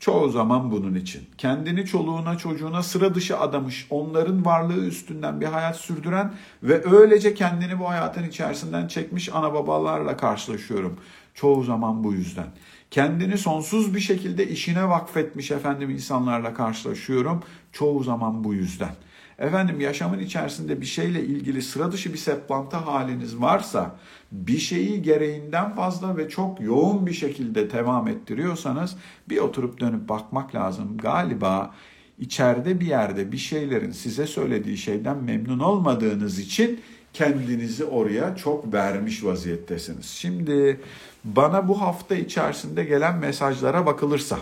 [0.00, 1.22] Çoğu zaman bunun için.
[1.38, 6.32] Kendini çoluğuna çocuğuna sıra dışı adamış, onların varlığı üstünden bir hayat sürdüren
[6.62, 10.96] ve öylece kendini bu hayatın içerisinden çekmiş ana babalarla karşılaşıyorum.
[11.34, 12.46] Çoğu zaman bu yüzden.
[12.90, 17.42] Kendini sonsuz bir şekilde işine vakfetmiş efendim insanlarla karşılaşıyorum.
[17.72, 18.94] Çoğu zaman bu yüzden.
[19.38, 23.96] Efendim yaşamın içerisinde bir şeyle ilgili sıra dışı bir seplantı haliniz varsa
[24.32, 28.96] bir şeyi gereğinden fazla ve çok yoğun bir şekilde devam ettiriyorsanız
[29.28, 30.96] bir oturup dönüp bakmak lazım.
[30.96, 31.74] Galiba
[32.18, 36.80] içeride bir yerde bir şeylerin size söylediği şeyden memnun olmadığınız için
[37.12, 40.06] kendinizi oraya çok vermiş vaziyettesiniz.
[40.06, 40.80] Şimdi
[41.24, 44.38] bana bu hafta içerisinde gelen mesajlara bakılırsa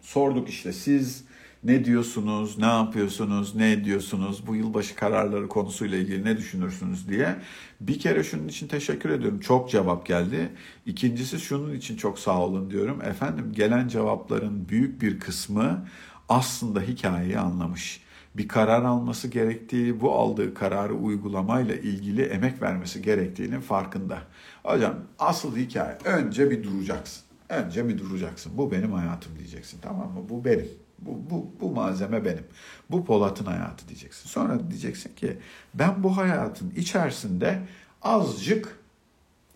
[0.00, 1.27] sorduk işte siz
[1.64, 7.36] ne diyorsunuz, ne yapıyorsunuz, ne ediyorsunuz, bu yılbaşı kararları konusuyla ilgili ne düşünürsünüz diye.
[7.80, 9.40] Bir kere şunun için teşekkür ediyorum.
[9.40, 10.48] Çok cevap geldi.
[10.86, 13.02] İkincisi şunun için çok sağ olun diyorum.
[13.02, 15.86] Efendim gelen cevapların büyük bir kısmı
[16.28, 23.60] aslında hikayeyi anlamış bir karar alması gerektiği, bu aldığı kararı uygulamayla ilgili emek vermesi gerektiğinin
[23.60, 24.18] farkında.
[24.62, 27.22] Hocam asıl hikaye önce bir duracaksın.
[27.48, 28.52] Önce bir duracaksın.
[28.56, 30.20] Bu benim hayatım diyeceksin tamam mı?
[30.28, 30.68] Bu benim.
[30.98, 32.44] Bu, bu, bu malzeme benim.
[32.90, 34.28] Bu Polat'ın hayatı diyeceksin.
[34.28, 35.38] Sonra diyeceksin ki
[35.74, 37.62] ben bu hayatın içerisinde
[38.02, 38.78] azıcık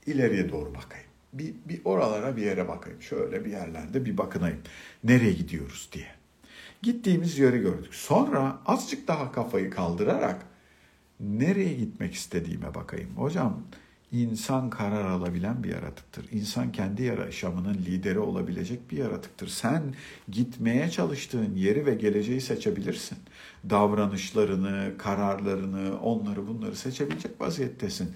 [0.07, 1.07] ileriye doğru bakayım.
[1.33, 3.03] Bir, bir oralara bir yere bakayım.
[3.03, 4.61] Şöyle bir yerlerde bir bakınayım.
[5.05, 6.07] Nereye gidiyoruz diye.
[6.83, 7.95] Gittiğimiz yeri gördük.
[7.95, 10.47] Sonra azıcık daha kafayı kaldırarak
[11.21, 13.11] nereye gitmek istediğime bakayım.
[13.17, 13.63] Hocam
[14.13, 16.27] İnsan karar alabilen bir yaratıktır.
[16.33, 19.49] İnsan kendi yaşamının lideri olabilecek bir yaratıktır.
[19.49, 19.83] Sen
[20.29, 23.19] gitmeye çalıştığın yeri ve geleceği seçebilirsin.
[23.71, 28.11] Davranışlarını, kararlarını, onları bunları seçebilecek vaziyettesin.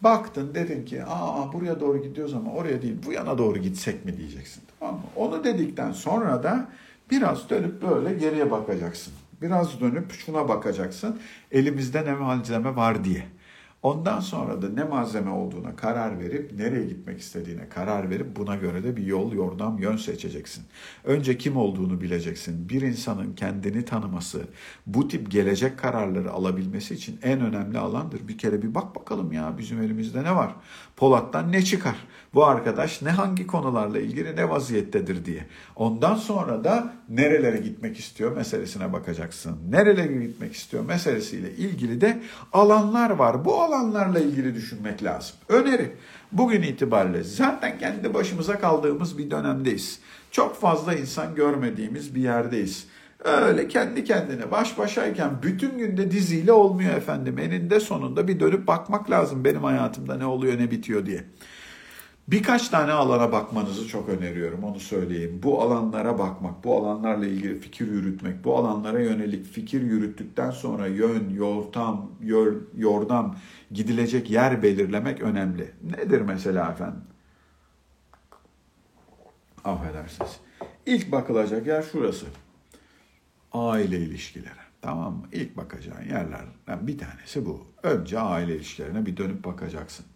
[0.00, 4.16] Baktın dedin ki aa buraya doğru gidiyoruz ama oraya değil bu yana doğru gitsek mi
[4.16, 4.62] diyeceksin.
[4.80, 5.02] Tamam mı?
[5.16, 6.68] Onu dedikten sonra da
[7.10, 9.12] biraz dönüp böyle geriye bakacaksın.
[9.42, 11.20] Biraz dönüp şuna bakacaksın.
[11.52, 13.26] Elimizde ne malzeme var diye.
[13.82, 18.84] Ondan sonra da ne malzeme olduğuna karar verip nereye gitmek istediğine karar verip buna göre
[18.84, 20.64] de bir yol, yordam, yön seçeceksin.
[21.04, 22.68] Önce kim olduğunu bileceksin.
[22.68, 24.42] Bir insanın kendini tanıması,
[24.86, 28.28] bu tip gelecek kararları alabilmesi için en önemli alandır.
[28.28, 30.54] Bir kere bir bak bakalım ya bizim elimizde ne var?
[30.96, 31.96] Polat'tan ne çıkar?
[32.34, 35.46] Bu arkadaş ne hangi konularla ilgili ne vaziyettedir diye.
[35.76, 39.58] Ondan sonra da nerelere gitmek istiyor meselesine bakacaksın.
[39.70, 43.44] Nerelere gitmek istiyor meselesiyle ilgili de alanlar var.
[43.44, 45.36] Bu alanlarla ilgili düşünmek lazım.
[45.48, 45.92] Öneri.
[46.32, 50.00] Bugün itibariyle zaten kendi başımıza kaldığımız bir dönemdeyiz.
[50.30, 52.86] Çok fazla insan görmediğimiz bir yerdeyiz.
[53.24, 57.38] Öyle kendi kendine baş başayken bütün günde diziyle olmuyor efendim.
[57.38, 61.24] Eninde sonunda bir dönüp bakmak lazım benim hayatımda ne oluyor ne bitiyor diye.
[62.28, 65.40] Birkaç tane alana bakmanızı çok öneriyorum onu söyleyeyim.
[65.42, 71.30] Bu alanlara bakmak, bu alanlarla ilgili fikir yürütmek, bu alanlara yönelik fikir yürüttükten sonra yön,
[71.30, 73.36] yortam, yol, yordam,
[73.70, 75.70] gidilecek yer belirlemek önemli.
[75.82, 77.02] Nedir mesela efendim?
[79.64, 80.40] Affedersiniz.
[80.86, 82.26] İlk bakılacak yer şurası.
[83.52, 84.60] Aile ilişkileri.
[84.82, 85.26] Tamam mı?
[85.32, 87.66] İlk bakacağın yerlerden bir tanesi bu.
[87.82, 90.06] Önce aile ilişkilerine bir dönüp bakacaksın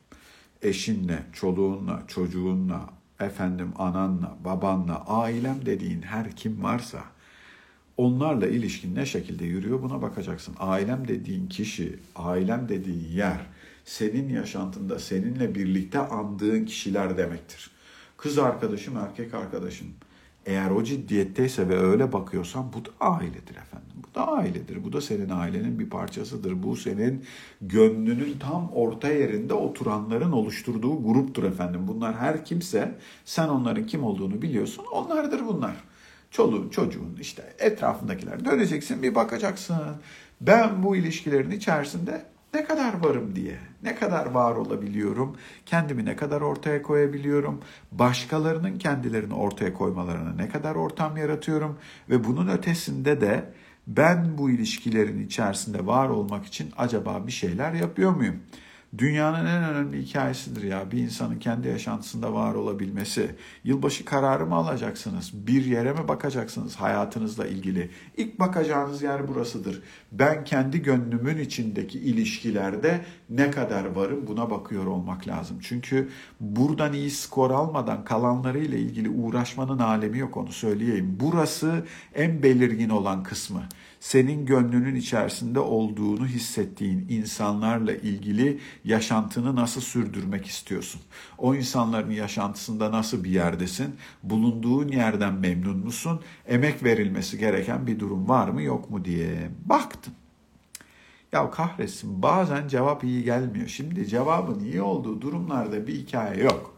[0.64, 7.04] eşinle, çoluğunla, çocuğunla, efendim ananla, babanla, ailem dediğin her kim varsa
[7.96, 10.54] onlarla ilişkin ne şekilde yürüyor buna bakacaksın.
[10.58, 13.46] Ailem dediğin kişi, ailem dediğin yer
[13.84, 17.70] senin yaşantında seninle birlikte andığın kişiler demektir.
[18.16, 19.86] Kız arkadaşım, erkek arkadaşım.
[20.46, 23.88] Eğer o ciddiyetteyse ve öyle bakıyorsan bu da ailedir efendim.
[23.96, 24.84] Bu da ailedir.
[24.84, 26.62] Bu da senin ailenin bir parçasıdır.
[26.62, 27.24] Bu senin
[27.60, 31.88] gönlünün tam orta yerinde oturanların oluşturduğu gruptur efendim.
[31.88, 34.84] Bunlar her kimse sen onların kim olduğunu biliyorsun.
[34.92, 35.76] Onlardır bunlar.
[36.30, 38.44] Çoluğun, çocuğun işte etrafındakiler.
[38.44, 39.76] Döneceksin bir bakacaksın.
[40.40, 45.36] Ben bu ilişkilerin içerisinde ne kadar varım diye, ne kadar var olabiliyorum,
[45.66, 47.60] kendimi ne kadar ortaya koyabiliyorum,
[47.92, 51.78] başkalarının kendilerini ortaya koymalarına ne kadar ortam yaratıyorum
[52.10, 53.44] ve bunun ötesinde de
[53.86, 58.36] ben bu ilişkilerin içerisinde var olmak için acaba bir şeyler yapıyor muyum?
[58.98, 63.34] Dünyanın en önemli hikayesidir ya bir insanın kendi yaşantısında var olabilmesi.
[63.64, 65.46] Yılbaşı kararı mı alacaksınız?
[65.46, 67.90] Bir yere mi bakacaksınız hayatınızla ilgili?
[68.16, 69.82] İlk bakacağınız yer burasıdır.
[70.12, 75.58] Ben kendi gönlümün içindeki ilişkilerde ne kadar varım buna bakıyor olmak lazım.
[75.62, 76.08] Çünkü
[76.40, 81.16] buradan iyi skor almadan kalanlarıyla ilgili uğraşmanın alemi yok onu söyleyeyim.
[81.20, 83.62] Burası en belirgin olan kısmı
[84.04, 91.00] senin gönlünün içerisinde olduğunu hissettiğin insanlarla ilgili yaşantını nasıl sürdürmek istiyorsun?
[91.38, 93.96] O insanların yaşantısında nasıl bir yerdesin?
[94.22, 96.20] Bulunduğun yerden memnun musun?
[96.46, 100.14] Emek verilmesi gereken bir durum var mı yok mu diye baktın.
[101.32, 103.68] Ya kahretsin bazen cevap iyi gelmiyor.
[103.68, 106.73] Şimdi cevabın iyi olduğu durumlarda bir hikaye yok.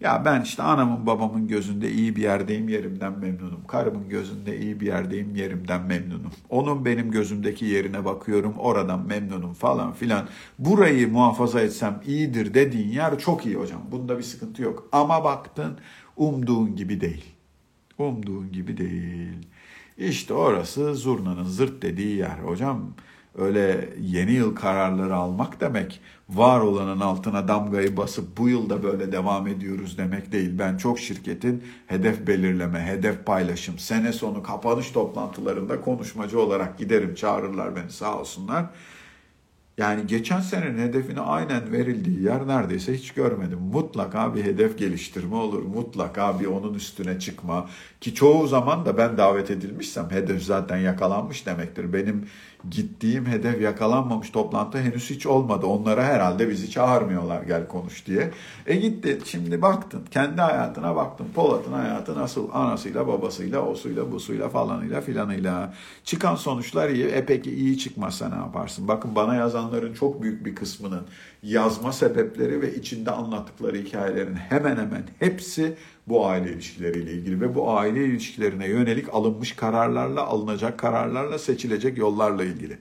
[0.00, 3.66] Ya ben işte anamın babamın gözünde iyi bir yerdeyim yerimden memnunum.
[3.66, 6.32] Karımın gözünde iyi bir yerdeyim yerimden memnunum.
[6.50, 10.28] Onun benim gözümdeki yerine bakıyorum oradan memnunum falan filan.
[10.58, 13.80] Burayı muhafaza etsem iyidir dediğin yer çok iyi hocam.
[13.90, 14.88] Bunda bir sıkıntı yok.
[14.92, 15.78] Ama baktın
[16.16, 17.24] umduğun gibi değil.
[17.98, 19.46] Umduğun gibi değil.
[19.98, 22.94] İşte orası zurnanın zırt dediği yer hocam
[23.38, 29.46] öyle yeni yıl kararları almak demek var olanın altına damgayı basıp bu yılda böyle devam
[29.46, 30.58] ediyoruz demek değil.
[30.58, 37.76] Ben çok şirketin hedef belirleme, hedef paylaşım, sene sonu kapanış toplantılarında konuşmacı olarak giderim çağırırlar
[37.76, 38.66] beni sağ olsunlar.
[39.78, 43.58] Yani geçen senenin hedefine aynen verildiği yer neredeyse hiç görmedim.
[43.58, 45.62] Mutlaka bir hedef geliştirme olur.
[45.62, 47.68] Mutlaka bir onun üstüne çıkma.
[48.00, 51.92] Ki çoğu zaman da ben davet edilmişsem hedef zaten yakalanmış demektir.
[51.92, 52.28] Benim
[52.70, 55.66] gittiğim hedef yakalanmamış toplantı henüz hiç olmadı.
[55.66, 58.30] Onlara herhalde bizi çağırmıyorlar gel konuş diye.
[58.66, 61.26] E gitti şimdi baktın kendi hayatına baktın.
[61.34, 65.74] Polat'ın hayatı nasıl anasıyla babasıyla osuyla busuyla falanıyla filanıyla.
[66.04, 67.06] Çıkan sonuçlar iyi.
[67.06, 68.88] E peki iyi çıkmazsa ne yaparsın?
[68.88, 71.06] Bakın bana yazanların çok büyük bir kısmının
[71.42, 75.76] yazma sebepleri ve içinde anlattıkları hikayelerin hemen hemen hepsi
[76.06, 82.44] bu aile ilişkileriyle ilgili ve bu aile ilişkilerine yönelik alınmış kararlarla, alınacak kararlarla, seçilecek yollarla
[82.44, 82.78] ilgili.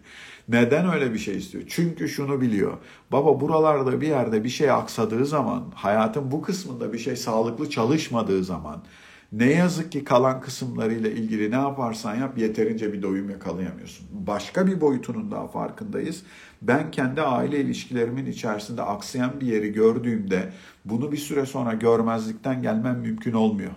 [0.50, 1.64] Neden öyle bir şey istiyor?
[1.68, 2.78] Çünkü şunu biliyor.
[3.12, 8.44] Baba buralarda bir yerde bir şey aksadığı zaman, hayatın bu kısmında bir şey sağlıklı çalışmadığı
[8.44, 8.84] zaman
[9.32, 14.08] ne yazık ki kalan kısımlarıyla ilgili ne yaparsan yap yeterince bir doyum yakalayamıyorsun.
[14.12, 16.24] Başka bir boyutunun daha farkındayız.
[16.62, 20.52] Ben kendi aile ilişkilerimin içerisinde aksayan bir yeri gördüğümde
[20.86, 23.72] bunu bir süre sonra görmezlikten gelmem mümkün olmuyor.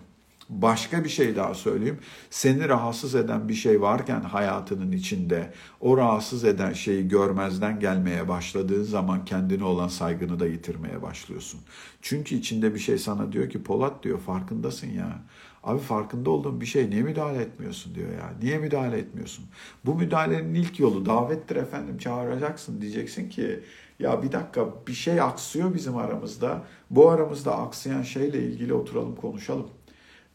[0.49, 1.99] Başka bir şey daha söyleyeyim.
[2.31, 8.83] Seni rahatsız eden bir şey varken hayatının içinde o rahatsız eden şeyi görmezden gelmeye başladığın
[8.83, 11.61] zaman kendine olan saygını da yitirmeye başlıyorsun.
[12.03, 15.23] Çünkü içinde bir şey sana diyor ki Polat diyor farkındasın ya.
[15.69, 18.33] Abi farkında olduğun bir şey niye müdahale etmiyorsun diyor ya.
[18.43, 19.45] Niye müdahale etmiyorsun?
[19.87, 22.81] Bu müdahalenin ilk yolu davettir efendim çağıracaksın.
[22.81, 23.61] Diyeceksin ki
[23.99, 26.65] ya bir dakika bir şey aksıyor bizim aramızda.
[26.91, 29.67] Bu aramızda aksayan şeyle ilgili oturalım konuşalım.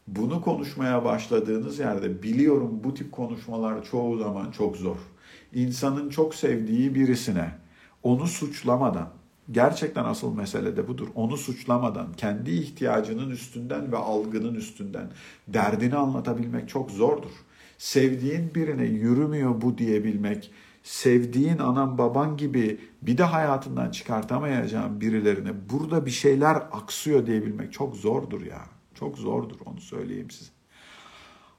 [0.08, 4.96] Bunu konuşmaya başladığınız yerde biliyorum bu tip konuşmalar çoğu zaman çok zor.
[5.52, 7.50] İnsanın çok sevdiği birisine
[8.02, 9.08] onu suçlamadan,
[9.50, 11.08] gerçekten asıl mesele de budur.
[11.14, 15.10] Onu suçlamadan, kendi ihtiyacının üstünden ve algının üstünden
[15.48, 17.32] derdini anlatabilmek çok zordur.
[17.78, 20.50] Sevdiğin birine yürümüyor bu diyebilmek,
[20.82, 27.96] sevdiğin anan baban gibi bir de hayatından çıkartamayacağın birilerine burada bir şeyler aksıyor diyebilmek çok
[27.96, 28.60] zordur ya.
[28.94, 30.53] Çok zordur onu söyleyeyim size.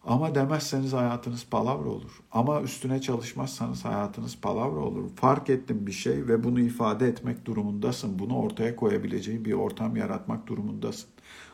[0.05, 2.11] Ama demezseniz hayatınız palavra olur.
[2.31, 5.09] Ama üstüne çalışmazsanız hayatınız palavra olur.
[5.15, 8.19] Fark ettin bir şey ve bunu ifade etmek durumundasın.
[8.19, 11.09] Bunu ortaya koyabileceğin bir ortam yaratmak durumundasın.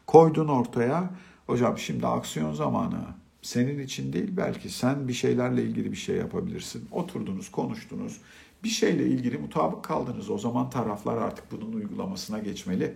[0.07, 1.09] Koydun ortaya,
[1.47, 2.99] hocam şimdi aksiyon zamanı.
[3.41, 6.87] Senin için değil belki sen bir şeylerle ilgili bir şey yapabilirsin.
[6.91, 8.21] Oturdunuz, konuştunuz.
[8.63, 10.29] Bir şeyle ilgili mutabık kaldınız.
[10.29, 12.95] O zaman taraflar artık bunun uygulamasına geçmeli.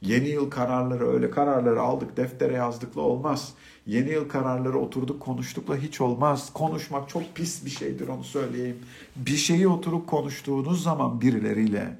[0.00, 3.54] Yeni yıl kararları öyle kararları aldık deftere yazdıkla olmaz.
[3.86, 6.52] Yeni yıl kararları oturduk konuştukla hiç olmaz.
[6.52, 8.76] Konuşmak çok pis bir şeydir onu söyleyeyim.
[9.16, 11.96] Bir şeyi oturup konuştuğunuz zaman birileriyle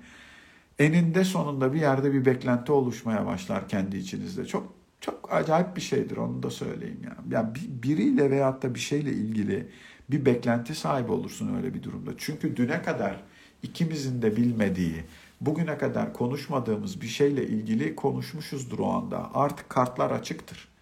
[0.78, 4.46] eninde sonunda bir yerde bir beklenti oluşmaya başlar kendi içinizde.
[4.46, 7.16] Çok çok acayip bir şeydir onu da söyleyeyim ya.
[7.30, 7.48] Yani
[7.82, 9.68] biriyle veyahut da bir şeyle ilgili
[10.10, 12.10] bir beklenti sahibi olursun öyle bir durumda.
[12.18, 13.20] Çünkü düne kadar
[13.62, 15.04] ikimizin de bilmediği,
[15.40, 19.30] bugüne kadar konuşmadığımız bir şeyle ilgili konuşmuşuzdur o anda.
[19.34, 20.73] Artık kartlar açıktır.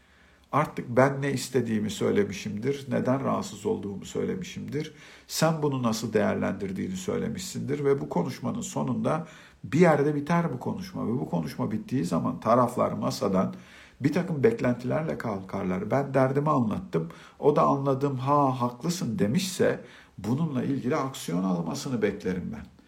[0.52, 4.94] Artık ben ne istediğimi söylemişimdir, neden rahatsız olduğumu söylemişimdir.
[5.26, 9.26] Sen bunu nasıl değerlendirdiğini söylemişsindir ve bu konuşmanın sonunda
[9.64, 13.54] bir yerde biter bu konuşma ve bu konuşma bittiği zaman taraflar masadan
[14.00, 15.90] bir takım beklentilerle kalkarlar.
[15.90, 19.84] Ben derdimi anlattım, o da anladım ha haklısın demişse
[20.18, 22.82] bununla ilgili aksiyon almasını beklerim ben.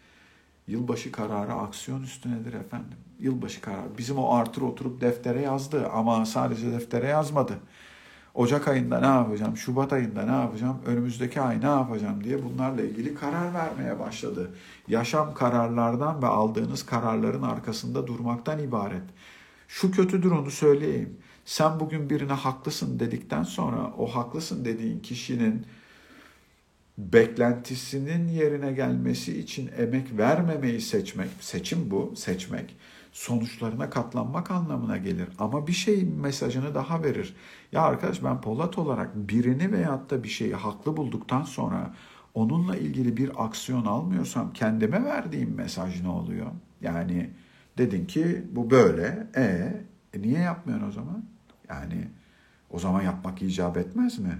[0.67, 2.97] Yılbaşı kararı aksiyon üstünedir efendim.
[3.19, 3.97] Yılbaşı kararı.
[3.97, 7.59] Bizim o Arthur oturup deftere yazdı ama sadece deftere yazmadı.
[8.33, 13.15] Ocak ayında ne yapacağım, Şubat ayında ne yapacağım, önümüzdeki ay ne yapacağım diye bunlarla ilgili
[13.15, 14.51] karar vermeye başladı.
[14.87, 19.03] Yaşam kararlardan ve aldığınız kararların arkasında durmaktan ibaret.
[19.67, 21.17] Şu kötüdür onu söyleyeyim.
[21.45, 25.65] Sen bugün birine haklısın dedikten sonra o haklısın dediğin kişinin
[26.97, 32.75] beklentisinin yerine gelmesi için emek vermemeyi seçmek, seçim bu, seçmek
[33.11, 35.27] sonuçlarına katlanmak anlamına gelir.
[35.39, 37.35] Ama bir şey mesajını daha verir.
[37.71, 41.93] Ya arkadaş ben Polat olarak birini veyahut da bir şeyi haklı bulduktan sonra
[42.33, 46.47] onunla ilgili bir aksiyon almıyorsam kendime verdiğim mesaj ne oluyor?
[46.81, 47.29] Yani
[47.77, 49.27] dedin ki bu böyle.
[49.35, 49.43] E,
[50.13, 51.25] e niye yapmıyorsun o zaman?
[51.69, 52.07] Yani
[52.69, 54.39] o zaman yapmak icap etmez mi?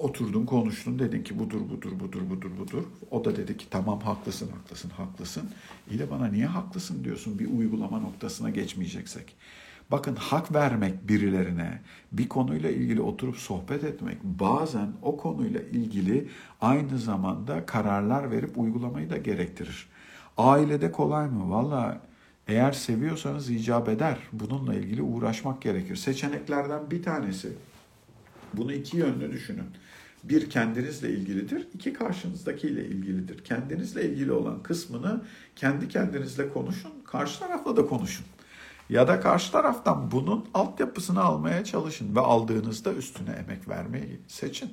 [0.00, 2.84] Oturdun konuştun dedin ki budur budur budur budur budur.
[3.10, 5.50] O da dedi ki tamam haklısın haklısın haklısın.
[5.90, 9.36] İyi de bana niye haklısın diyorsun bir uygulama noktasına geçmeyeceksek.
[9.90, 11.80] Bakın hak vermek birilerine,
[12.12, 16.28] bir konuyla ilgili oturup sohbet etmek bazen o konuyla ilgili
[16.60, 19.88] aynı zamanda kararlar verip uygulamayı da gerektirir.
[20.36, 21.50] Ailede kolay mı?
[21.50, 22.00] Valla
[22.48, 24.18] eğer seviyorsanız icap eder.
[24.32, 25.96] Bununla ilgili uğraşmak gerekir.
[25.96, 27.52] Seçeneklerden bir tanesi.
[28.54, 29.66] Bunu iki yönlü düşünün.
[30.24, 33.44] Bir kendinizle ilgilidir, iki karşınızdakiyle ilgilidir.
[33.44, 35.24] Kendinizle ilgili olan kısmını
[35.56, 38.26] kendi kendinizle konuşun, karşı tarafla da konuşun.
[38.88, 44.70] Ya da karşı taraftan bunun altyapısını almaya çalışın ve aldığınızda üstüne emek vermeyi seçin.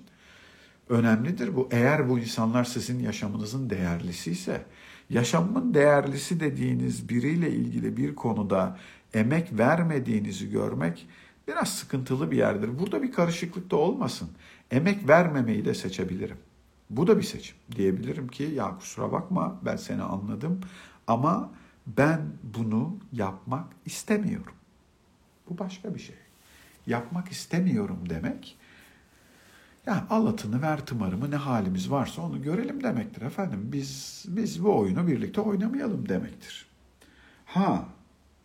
[0.89, 1.69] Önemlidir bu.
[1.71, 4.65] Eğer bu insanlar sizin yaşamınızın değerlisi ise,
[5.09, 8.77] yaşamın değerlisi dediğiniz biriyle ilgili bir konuda
[9.13, 11.07] emek vermediğinizi görmek
[11.47, 12.79] biraz sıkıntılı bir yerdir.
[12.79, 14.29] Burada bir karışıklık da olmasın.
[14.71, 16.37] Emek vermemeyi de seçebilirim.
[16.89, 17.55] Bu da bir seçim.
[17.75, 20.61] Diyebilirim ki ya kusura bakma ben seni anladım
[21.07, 21.51] ama
[21.87, 24.53] ben bunu yapmak istemiyorum.
[25.49, 26.15] Bu başka bir şey.
[26.87, 28.57] Yapmak istemiyorum demek
[29.85, 33.69] Yani alatını ver tımarımı ne halimiz varsa onu görelim demektir efendim.
[33.73, 36.67] Biz biz bu oyunu birlikte oynamayalım demektir.
[37.45, 37.85] Ha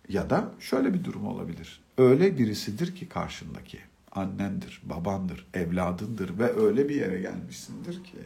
[0.09, 1.81] ya da şöyle bir durum olabilir.
[1.99, 3.79] Öyle birisidir ki karşındaki
[4.13, 8.19] annendir, babandır, evladındır ve öyle bir yere gelmişsindir ki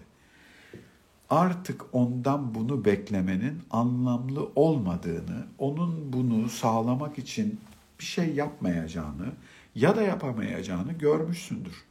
[1.30, 7.60] artık ondan bunu beklemenin anlamlı olmadığını, onun bunu sağlamak için
[8.00, 9.32] bir şey yapmayacağını
[9.74, 11.84] ya da yapamayacağını görmüşsündür.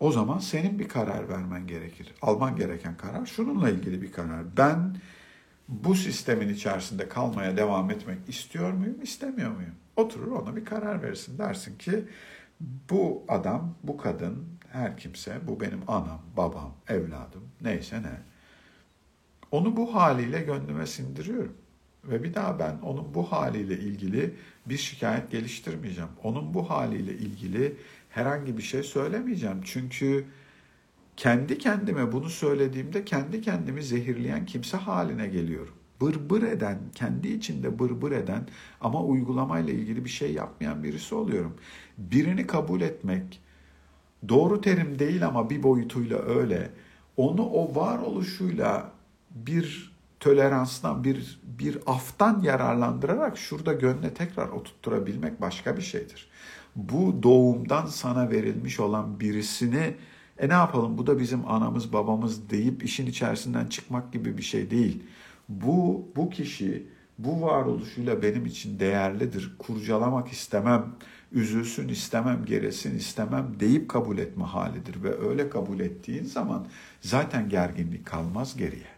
[0.00, 2.14] O zaman senin bir karar vermen gerekir.
[2.22, 4.56] Alman gereken karar şununla ilgili bir karar.
[4.56, 4.96] Ben
[5.68, 9.74] bu sistemin içerisinde kalmaya devam etmek istiyor muyum, istemiyor muyum?
[9.96, 11.38] Oturur ona bir karar verirsin.
[11.38, 12.04] Dersin ki
[12.90, 18.20] bu adam, bu kadın, her kimse, bu benim anam, babam, evladım, neyse ne.
[19.50, 21.56] Onu bu haliyle gönlüme sindiriyorum.
[22.04, 24.34] Ve bir daha ben onun bu haliyle ilgili
[24.66, 26.10] bir şikayet geliştirmeyeceğim.
[26.22, 27.76] Onun bu haliyle ilgili
[28.10, 29.60] herhangi bir şey söylemeyeceğim.
[29.64, 30.26] Çünkü
[31.16, 35.74] kendi kendime bunu söylediğimde kendi kendimi zehirleyen kimse haline geliyorum.
[36.00, 38.46] Bırbır eden, kendi içinde bırbır eden
[38.80, 41.54] ama uygulamayla ilgili bir şey yapmayan birisi oluyorum.
[41.98, 43.40] Birini kabul etmek
[44.28, 46.70] doğru terim değil ama bir boyutuyla öyle.
[47.16, 48.90] Onu o varoluşuyla
[49.30, 56.28] bir toleranstan, bir bir aftan yararlandırarak şurada gönle tekrar oturtturabilmek başka bir şeydir.
[56.76, 59.94] Bu doğumdan sana verilmiş olan birisini
[60.38, 64.70] e ne yapalım bu da bizim anamız babamız deyip işin içerisinden çıkmak gibi bir şey
[64.70, 65.02] değil.
[65.48, 66.86] Bu bu kişi
[67.18, 69.54] bu varoluşuyla benim için değerlidir.
[69.58, 70.86] Kurcalamak istemem,
[71.32, 75.02] üzülsün istemem, geresin istemem deyip kabul etme halidir.
[75.02, 76.66] Ve öyle kabul ettiğin zaman
[77.00, 78.94] zaten gerginlik kalmaz geriye.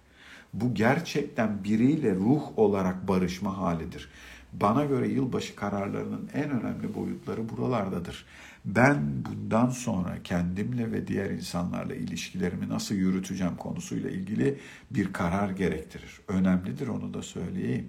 [0.54, 4.08] Bu gerçekten biriyle ruh olarak barışma halidir.
[4.52, 8.26] Bana göre yılbaşı kararlarının en önemli boyutları buralardadır.
[8.66, 14.58] Ben bundan sonra kendimle ve diğer insanlarla ilişkilerimi nasıl yürüteceğim konusuyla ilgili
[14.90, 16.20] bir karar gerektirir.
[16.28, 17.88] Önemlidir onu da söyleyeyim.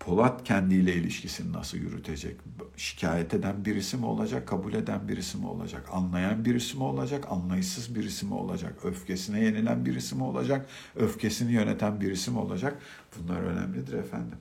[0.00, 2.36] Polat kendiyle ilişkisini nasıl yürütecek?
[2.76, 5.88] Şikayet eden birisi mi olacak, kabul eden birisi mi olacak?
[5.92, 8.78] Anlayan birisi mi olacak, anlayışsız birisi mi olacak?
[8.84, 12.78] Öfkesine yenilen birisi mi olacak, öfkesini yöneten birisi mi olacak?
[13.18, 14.38] Bunlar önemlidir efendim.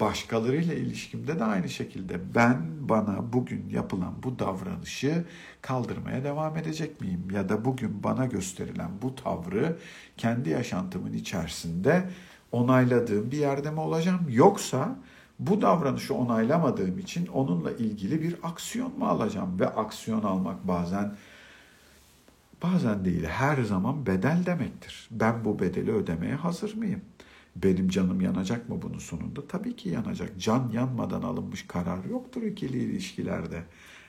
[0.00, 5.24] Başkalarıyla ilişkimde de aynı şekilde ben bana bugün yapılan bu davranışı
[5.62, 7.28] kaldırmaya devam edecek miyim?
[7.32, 9.76] Ya da bugün bana gösterilen bu tavrı
[10.16, 12.10] kendi yaşantımın içerisinde
[12.52, 14.26] onayladığım bir yerde mi olacağım?
[14.28, 14.96] Yoksa
[15.38, 19.60] bu davranışı onaylamadığım için onunla ilgili bir aksiyon mu alacağım?
[19.60, 21.16] Ve aksiyon almak bazen
[22.62, 25.08] bazen değil her zaman bedel demektir.
[25.10, 27.00] Ben bu bedeli ödemeye hazır mıyım?
[27.56, 29.46] Benim canım yanacak mı bunun sonunda?
[29.48, 30.30] Tabii ki yanacak.
[30.38, 33.62] Can yanmadan alınmış karar yoktur ikili ilişkilerde.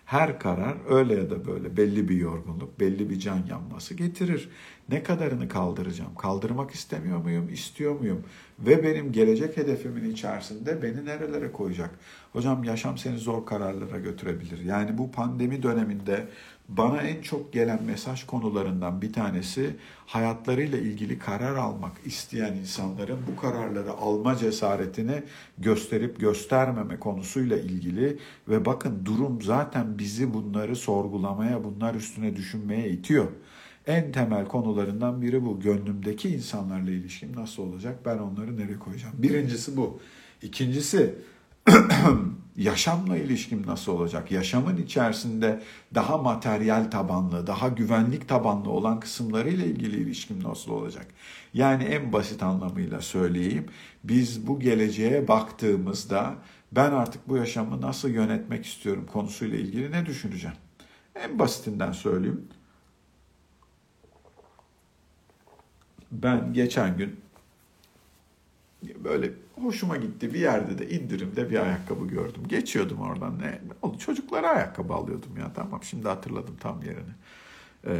[0.06, 4.50] Her karar öyle ya da böyle belli bir yorgunluk, belli bir can yanması getirir.
[4.90, 6.16] Ne kadarını kaldıracağım?
[6.16, 7.50] Kaldırmak istemiyor muyum?
[7.54, 8.24] İstiyor muyum?
[8.60, 12.00] Ve benim gelecek hedefimin içerisinde beni nerelere koyacak?
[12.34, 14.64] Hocam yaşam seni zor kararlara götürebilir.
[14.64, 16.28] Yani bu pandemi döneminde
[16.70, 19.76] bana en çok gelen mesaj konularından bir tanesi
[20.06, 25.24] hayatlarıyla ilgili karar almak isteyen insanların bu kararları alma cesaretini
[25.58, 33.28] gösterip göstermeme konusuyla ilgili ve bakın durum zaten bizi bunları sorgulamaya, bunlar üstüne düşünmeye itiyor.
[33.88, 35.60] En temel konularından biri bu.
[35.60, 38.00] Gönlümdeki insanlarla ilişkim nasıl olacak?
[38.06, 39.16] Ben onları nereye koyacağım?
[39.18, 40.00] Birincisi bu.
[40.42, 41.16] İkincisi
[42.58, 44.32] yaşamla ilişkim nasıl olacak?
[44.32, 45.64] Yaşamın içerisinde
[45.96, 51.08] daha materyal tabanlı, daha güvenlik tabanlı olan kısımlarıyla ilgili ilişkim nasıl olacak?
[51.54, 53.66] Yani en basit anlamıyla söyleyeyim.
[54.04, 56.36] Biz bu geleceğe baktığımızda
[56.72, 60.58] ben artık bu yaşamı nasıl yönetmek istiyorum konusuyla ilgili ne düşüneceğim?
[61.16, 62.48] En basitinden söyleyeyim.
[66.12, 67.20] Ben geçen gün
[69.04, 72.42] böyle hoşuma gitti bir yerde de indirimde bir ayakkabı gördüm.
[72.48, 77.14] Geçiyordum oradan ne oldu çocuklara ayakkabı alıyordum ya tamam şimdi hatırladım tam yerini.
[77.88, 77.98] Ee,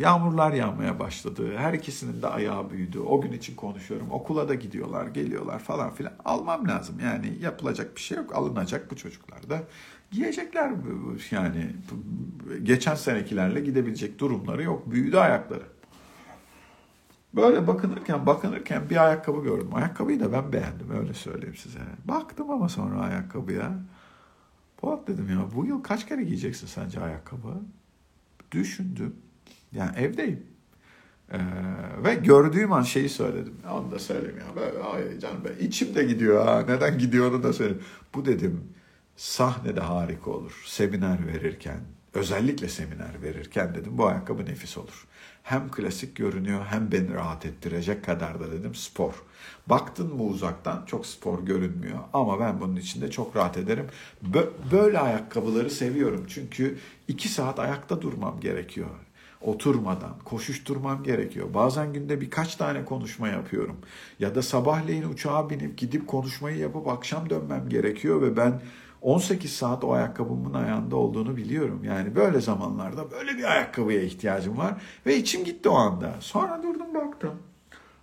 [0.00, 1.56] yağmurlar yağmaya başladı.
[1.56, 2.98] Her ikisinin de ayağı büyüdü.
[2.98, 4.10] O gün için konuşuyorum.
[4.10, 6.12] Okula da gidiyorlar, geliyorlar falan filan.
[6.24, 7.00] Almam lazım.
[7.04, 8.36] Yani yapılacak bir şey yok.
[8.36, 9.62] Alınacak bu çocuklar da.
[10.10, 10.72] Giyecekler
[11.30, 11.66] yani.
[12.62, 14.90] Geçen senekilerle gidebilecek durumları yok.
[14.90, 15.64] Büyüdü ayakları.
[17.34, 19.68] Böyle bakınırken bakınırken bir ayakkabı gördüm.
[19.74, 21.78] Ayakkabıyı da ben beğendim öyle söyleyeyim size.
[22.04, 23.72] Baktım ama sonra ayakkabıya.
[24.76, 27.54] Polat dedim ya bu yıl kaç kere giyeceksin sence ayakkabı?
[28.52, 29.16] Düşündüm.
[29.72, 30.46] Yani evdeyim.
[31.32, 31.38] Ee,
[32.04, 33.54] ve gördüğüm an şeyi söyledim.
[33.72, 34.56] Onu da söyleyeyim ya.
[34.56, 36.64] Böyle, ay canım ben içimde gidiyor ha.
[36.68, 37.82] Neden gidiyor onu da söyleyeyim.
[38.14, 38.60] Bu dedim
[39.16, 40.62] sahnede harika olur.
[40.66, 41.80] Seminer verirken,
[42.14, 45.06] özellikle seminer verirken dedim bu ayakkabı nefis olur.
[45.48, 49.12] Hem klasik görünüyor hem beni rahat ettirecek kadar da dedim spor.
[49.66, 53.86] Baktın mı uzaktan çok spor görünmüyor ama ben bunun içinde çok rahat ederim.
[54.72, 56.78] Böyle ayakkabıları seviyorum çünkü
[57.08, 58.88] iki saat ayakta durmam gerekiyor
[59.40, 61.54] oturmadan koşuşturmam gerekiyor.
[61.54, 63.76] Bazen günde birkaç tane konuşma yapıyorum.
[64.18, 68.60] Ya da sabahleyin uçağa binip gidip konuşmayı yapıp akşam dönmem gerekiyor ve ben
[69.02, 71.84] 18 saat o ayakkabımın ayağında olduğunu biliyorum.
[71.84, 76.14] Yani böyle zamanlarda böyle bir ayakkabıya ihtiyacım var ve içim gitti o anda.
[76.20, 77.34] Sonra durdum baktım.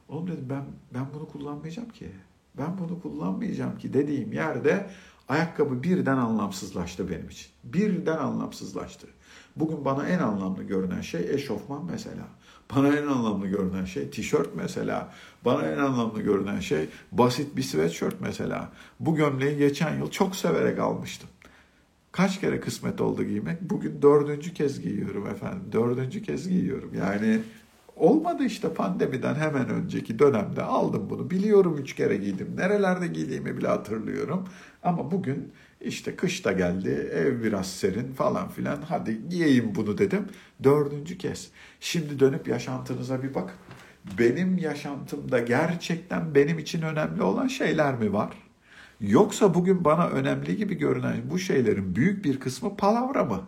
[0.09, 2.11] Oğlum dedim ben ben bunu kullanmayacağım ki.
[2.57, 4.89] Ben bunu kullanmayacağım ki dediğim yerde
[5.29, 7.47] ayakkabı birden anlamsızlaştı benim için.
[7.63, 9.07] Birden anlamsızlaştı.
[9.55, 12.27] Bugün bana en anlamlı görünen şey eşofman mesela.
[12.75, 15.13] Bana en anlamlı görünen şey tişört mesela.
[15.45, 18.71] Bana en anlamlı görünen şey basit bir sweatshirt mesela.
[18.99, 21.29] Bu gömleği geçen yıl çok severek almıştım.
[22.11, 23.61] Kaç kere kısmet oldu giymek?
[23.61, 25.63] Bugün dördüncü kez giyiyorum efendim.
[25.71, 26.91] Dördüncü kez giyiyorum.
[26.97, 27.39] Yani
[27.95, 31.29] olmadı işte pandemiden hemen önceki dönemde aldım bunu.
[31.29, 32.53] Biliyorum üç kere giydim.
[32.57, 34.47] Nerelerde giydiğimi bile hatırlıyorum.
[34.83, 35.53] Ama bugün
[35.85, 38.81] işte kış da geldi, ev biraz serin falan filan.
[38.81, 40.27] Hadi giyeyim bunu dedim.
[40.63, 41.49] Dördüncü kez.
[41.79, 43.55] Şimdi dönüp yaşantınıza bir bakın.
[44.19, 48.33] Benim yaşantımda gerçekten benim için önemli olan şeyler mi var?
[49.01, 53.47] Yoksa bugün bana önemli gibi görünen bu şeylerin büyük bir kısmı palavra mı?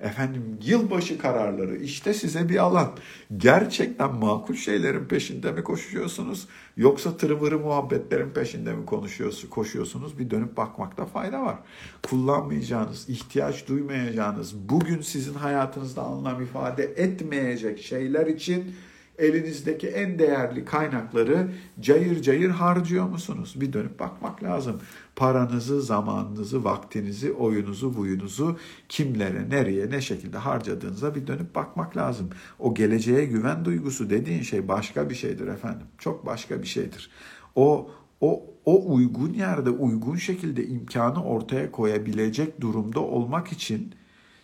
[0.00, 2.92] Efendim yılbaşı kararları işte size bir alan.
[3.36, 10.18] Gerçekten makul şeylerin peşinde mi koşuyorsunuz yoksa tırıvırı muhabbetlerin peşinde mi konuşuyorsunuz, koşuyorsunuz?
[10.18, 11.58] Bir dönüp bakmakta fayda var.
[12.02, 18.74] Kullanmayacağınız, ihtiyaç duymayacağınız, bugün sizin hayatınızda anlam ifade etmeyecek şeyler için
[19.18, 21.48] elinizdeki en değerli kaynakları
[21.80, 23.54] cayır cayır harcıyor musunuz?
[23.56, 24.80] Bir dönüp bakmak lazım.
[25.16, 28.58] Paranızı, zamanınızı, vaktinizi, oyunuzu, buyunuzu
[28.88, 32.30] kimlere, nereye, ne şekilde harcadığınıza bir dönüp bakmak lazım.
[32.58, 35.86] O geleceğe güven duygusu dediğin şey başka bir şeydir efendim.
[35.98, 37.10] Çok başka bir şeydir.
[37.54, 37.90] O
[38.20, 43.94] o o uygun yerde uygun şekilde imkanı ortaya koyabilecek durumda olmak için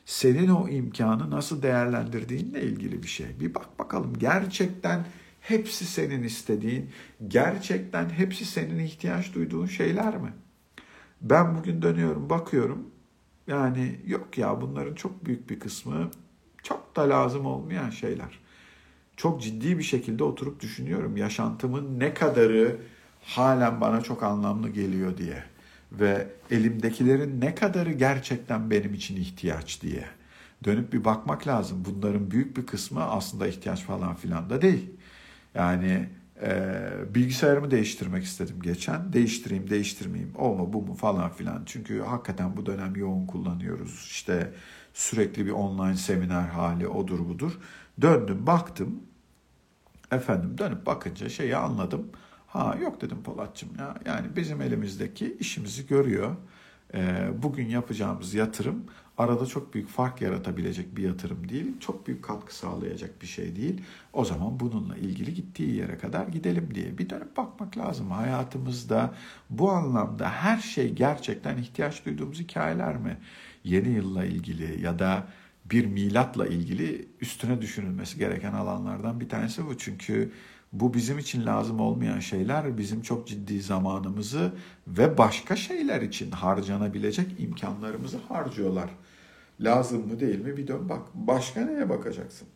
[0.05, 3.27] senin o imkanı nasıl değerlendirdiğinle ilgili bir şey.
[3.41, 5.07] Bir bak bakalım gerçekten
[5.41, 6.91] hepsi senin istediğin,
[7.29, 10.33] gerçekten hepsi senin ihtiyaç duyduğun şeyler mi?
[11.23, 12.91] Ben bugün dönüyorum, bakıyorum.
[13.47, 16.11] Yani yok ya bunların çok büyük bir kısmı
[16.63, 18.39] çok da lazım olmayan şeyler.
[19.17, 22.77] Çok ciddi bir şekilde oturup düşünüyorum yaşantımın ne kadarı
[23.23, 25.45] halen bana çok anlamlı geliyor diye
[25.93, 30.05] ve elimdekilerin ne kadarı gerçekten benim için ihtiyaç diye
[30.65, 31.85] dönüp bir bakmak lazım.
[31.85, 34.91] Bunların büyük bir kısmı aslında ihtiyaç falan filan da değil.
[35.55, 36.09] Yani
[36.43, 39.13] e, bilgisayarımı değiştirmek istedim geçen.
[39.13, 41.63] Değiştireyim, değiştirmeyeyim, o mu bu mu falan filan.
[41.67, 44.07] Çünkü hakikaten bu dönem yoğun kullanıyoruz.
[44.11, 44.53] İşte
[44.95, 47.59] sürekli bir online seminer hali odur budur.
[48.01, 49.03] Döndüm, baktım.
[50.13, 52.11] Efendim dönüp bakınca şeyi anladım.
[52.47, 53.95] Ha yok dedim Polatçım ya.
[54.07, 56.37] Yani bizim elimizdeki işimizi görüyor.
[56.95, 58.85] Ee, bugün yapacağımız yatırım
[59.19, 61.67] arada çok büyük fark yaratabilecek bir yatırım değil.
[61.81, 63.81] Çok büyük katkı sağlayacak bir şey değil.
[64.13, 68.11] O zaman bununla ilgili gittiği yere kadar gidelim diye bir dönüp bakmak lazım.
[68.11, 69.15] Hayatımızda
[69.51, 73.19] bu anlamda her şey gerçekten ihtiyaç duyduğumuz hikayeler mi?
[73.65, 75.27] Yeni yılla ilgili ya da
[75.65, 79.79] bir milatla ilgili üstüne düşünülmesi gereken alanlardan bir tanesi bu.
[79.79, 80.33] Çünkü
[80.73, 84.53] bu bizim için lazım olmayan şeyler bizim çok ciddi zamanımızı
[84.87, 88.91] ve başka şeyler için harcanabilecek imkanlarımızı harcıyorlar.
[89.61, 91.03] Lazım mı değil mi bir dön bak.
[91.15, 92.49] Başka neye bakacaksın?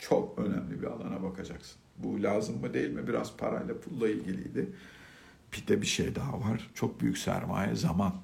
[0.00, 1.76] Çok önemli bir alana bakacaksın.
[1.98, 4.72] Bu lazım mı değil mi biraz parayla pulla ilgiliydi.
[5.52, 6.70] Bir de bir şey daha var.
[6.74, 8.14] Çok büyük sermaye zaman.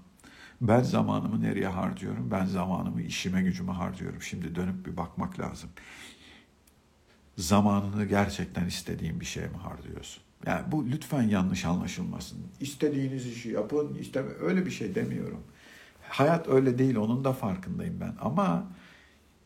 [0.61, 2.31] Ben zamanımı nereye harcıyorum?
[2.31, 4.23] Ben zamanımı işime gücüme harcıyorum.
[4.23, 5.71] Şimdi dönüp bir bakmak lazım
[7.37, 10.23] zamanını gerçekten istediğin bir şey mi harcıyorsun?
[10.47, 12.39] Yani bu lütfen yanlış anlaşılmasın.
[12.61, 15.43] İstediğiniz işi yapın, isteme öyle bir şey demiyorum.
[16.09, 18.15] Hayat öyle değil, onun da farkındayım ben.
[18.21, 18.67] Ama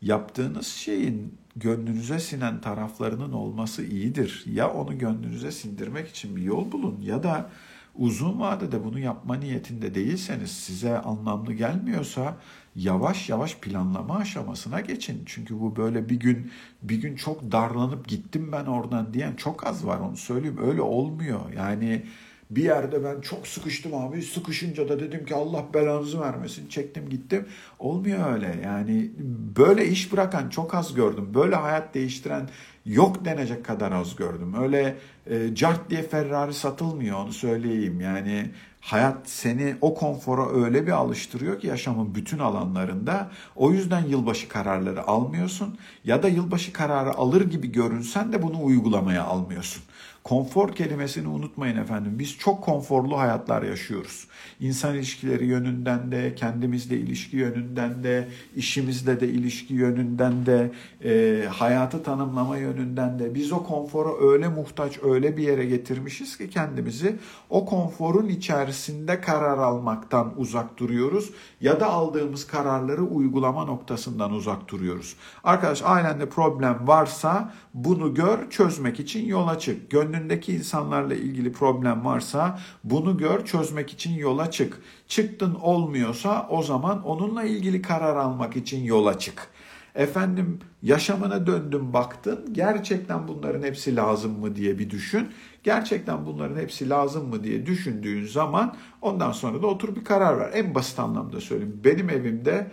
[0.02, 4.44] yaptığınız şeyin gönlünüze sinen taraflarının olması iyidir.
[4.52, 7.50] Ya onu gönlünüze sindirmek için bir yol bulun ya da
[7.94, 12.36] uzun vadede bunu yapma niyetinde değilseniz size anlamlı gelmiyorsa
[12.76, 15.22] yavaş yavaş planlama aşamasına geçin.
[15.26, 16.52] Çünkü bu böyle bir gün
[16.82, 20.58] bir gün çok darlanıp gittim ben oradan diyen çok az var onu söyleyeyim.
[20.62, 21.40] Öyle olmuyor.
[21.56, 22.06] Yani
[22.50, 24.22] Bir yerde ben çok sıkıştım abi.
[24.22, 26.68] Sıkışınca da dedim ki Allah belanızı vermesin.
[26.68, 27.46] Çektim gittim.
[27.78, 28.60] Olmuyor öyle.
[28.64, 29.10] Yani
[29.56, 31.34] böyle iş bırakan çok az gördüm.
[31.34, 32.48] Böyle hayat değiştiren
[32.86, 34.54] yok denecek kadar az gördüm.
[34.60, 34.96] Öyle
[35.30, 38.00] e, cart diye Ferrari satılmıyor onu söyleyeyim.
[38.00, 38.50] Yani
[38.80, 43.30] hayat seni o konfora öyle bir alıştırıyor ki yaşamın bütün alanlarında.
[43.56, 49.24] O yüzden yılbaşı kararları almıyorsun ya da yılbaşı kararı alır gibi görünsen de bunu uygulamaya
[49.24, 49.82] almıyorsun.
[50.24, 52.18] Konfor kelimesini unutmayın efendim.
[52.18, 54.26] Biz çok konforlu hayatlar yaşıyoruz.
[54.60, 60.72] İnsan ilişkileri yönünden de, kendimizle ilişki yönünden de, işimizle de ilişki yönünden de,
[61.04, 66.50] e, hayatı tanımlama yönünden de biz o konfora öyle muhtaç, öyle bir yere getirmişiz ki
[66.50, 67.16] kendimizi
[67.50, 75.16] o konforun içerisinde karar almaktan uzak duruyoruz ya da aldığımız kararları uygulama noktasından uzak duruyoruz.
[75.44, 79.90] Arkadaş ailende problem varsa bunu gör, çözmek için yola çık.
[80.12, 84.78] Gönlündeki insanlarla ilgili problem varsa bunu gör, çözmek için yola çık.
[85.08, 89.48] Çıktın olmuyorsa o zaman onunla ilgili karar almak için yola çık.
[89.94, 95.28] Efendim yaşamına döndün baktın gerçekten bunların hepsi lazım mı diye bir düşün.
[95.62, 100.50] Gerçekten bunların hepsi lazım mı diye düşündüğün zaman ondan sonra da otur bir karar ver.
[100.54, 101.80] En basit anlamda söyleyeyim.
[101.84, 102.70] Benim evimde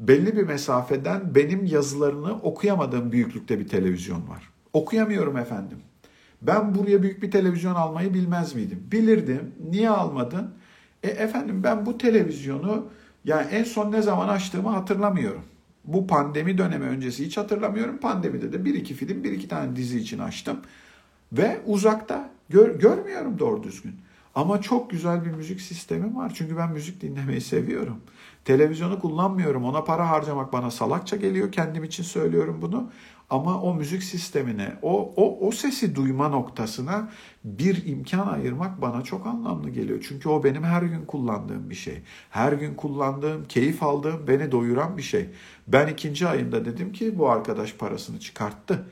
[0.00, 4.50] belli bir mesafeden benim yazılarını okuyamadığım büyüklükte bir televizyon var.
[4.72, 5.78] Okuyamıyorum efendim.
[6.42, 8.88] Ben buraya büyük bir televizyon almayı bilmez miydim?
[8.92, 9.54] Bilirdim.
[9.70, 10.50] Niye almadın?
[11.02, 12.86] E efendim ben bu televizyonu
[13.24, 15.42] yani en son ne zaman açtığımı hatırlamıyorum.
[15.84, 17.98] Bu pandemi dönemi öncesi hiç hatırlamıyorum.
[17.98, 20.60] Pandemide de bir iki film, bir iki tane dizi için açtım.
[21.32, 23.94] Ve uzakta gör, görmüyorum doğru düzgün.
[24.34, 26.32] Ama çok güzel bir müzik sistemi var.
[26.34, 28.00] Çünkü ben müzik dinlemeyi seviyorum.
[28.44, 29.64] Televizyonu kullanmıyorum.
[29.64, 31.52] Ona para harcamak bana salakça geliyor.
[31.52, 32.90] Kendim için söylüyorum bunu.
[33.30, 37.10] Ama o müzik sistemine, o, o, o sesi duyma noktasına
[37.44, 40.04] bir imkan ayırmak bana çok anlamlı geliyor.
[40.08, 42.02] Çünkü o benim her gün kullandığım bir şey.
[42.30, 45.28] Her gün kullandığım, keyif aldığım, beni doyuran bir şey.
[45.66, 48.84] Ben ikinci ayında dedim ki bu arkadaş parasını çıkarttı.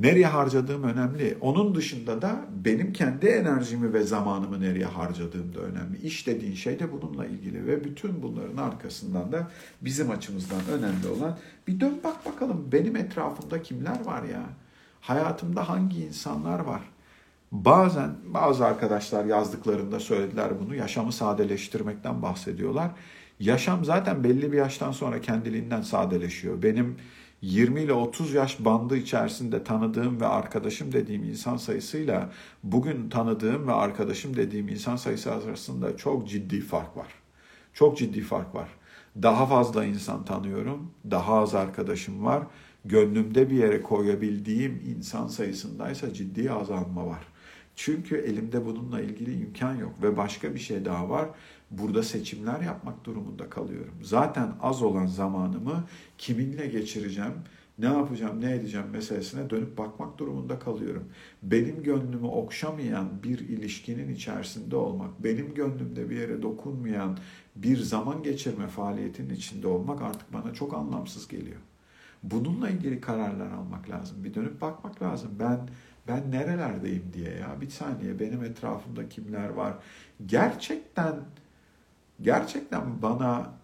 [0.00, 1.38] Nereye harcadığım önemli.
[1.40, 5.98] Onun dışında da benim kendi enerjimi ve zamanımı nereye harcadığım da önemli.
[6.02, 11.38] İş dediğin şey de bununla ilgili ve bütün bunların arkasından da bizim açımızdan önemli olan
[11.66, 14.42] bir dön bak bakalım benim etrafımda kimler var ya?
[15.00, 16.82] Hayatımda hangi insanlar var?
[17.52, 20.74] Bazen bazı arkadaşlar yazdıklarında söylediler bunu.
[20.74, 22.90] Yaşamı sadeleştirmekten bahsediyorlar.
[23.40, 26.62] Yaşam zaten belli bir yaştan sonra kendiliğinden sadeleşiyor.
[26.62, 26.96] Benim
[27.42, 32.32] 20 ile 30 yaş bandı içerisinde tanıdığım ve arkadaşım dediğim insan sayısıyla
[32.62, 37.08] bugün tanıdığım ve arkadaşım dediğim insan sayısı arasında çok ciddi fark var.
[37.74, 38.68] Çok ciddi fark var.
[39.22, 42.42] Daha fazla insan tanıyorum, daha az arkadaşım var.
[42.84, 47.26] Gönlümde bir yere koyabildiğim insan sayısındaysa ciddi azalma var.
[47.76, 51.28] Çünkü elimde bununla ilgili imkan yok ve başka bir şey daha var
[51.70, 53.94] burada seçimler yapmak durumunda kalıyorum.
[54.02, 55.84] Zaten az olan zamanımı
[56.18, 57.34] kiminle geçireceğim,
[57.78, 61.04] ne yapacağım, ne edeceğim meselesine dönüp bakmak durumunda kalıyorum.
[61.42, 67.18] Benim gönlümü okşamayan bir ilişkinin içerisinde olmak, benim gönlümde bir yere dokunmayan
[67.56, 71.60] bir zaman geçirme faaliyetinin içinde olmak artık bana çok anlamsız geliyor.
[72.22, 74.24] Bununla ilgili kararlar almak lazım.
[74.24, 75.30] Bir dönüp bakmak lazım.
[75.40, 75.68] Ben
[76.08, 77.60] ben nerelerdeyim diye ya.
[77.60, 79.74] Bir saniye benim etrafımda kimler var?
[80.26, 81.14] Gerçekten
[82.22, 83.60] gerçekten bana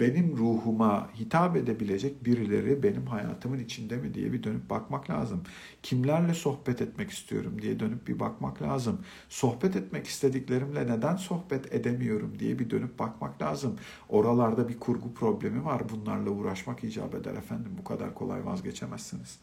[0.00, 5.42] benim ruhuma hitap edebilecek birileri benim hayatımın içinde mi diye bir dönüp bakmak lazım.
[5.82, 9.00] Kimlerle sohbet etmek istiyorum diye dönüp bir bakmak lazım.
[9.28, 13.76] Sohbet etmek istediklerimle neden sohbet edemiyorum diye bir dönüp bakmak lazım.
[14.08, 15.82] Oralarda bir kurgu problemi var.
[15.88, 17.72] Bunlarla uğraşmak icap eder efendim.
[17.78, 19.38] Bu kadar kolay vazgeçemezsiniz.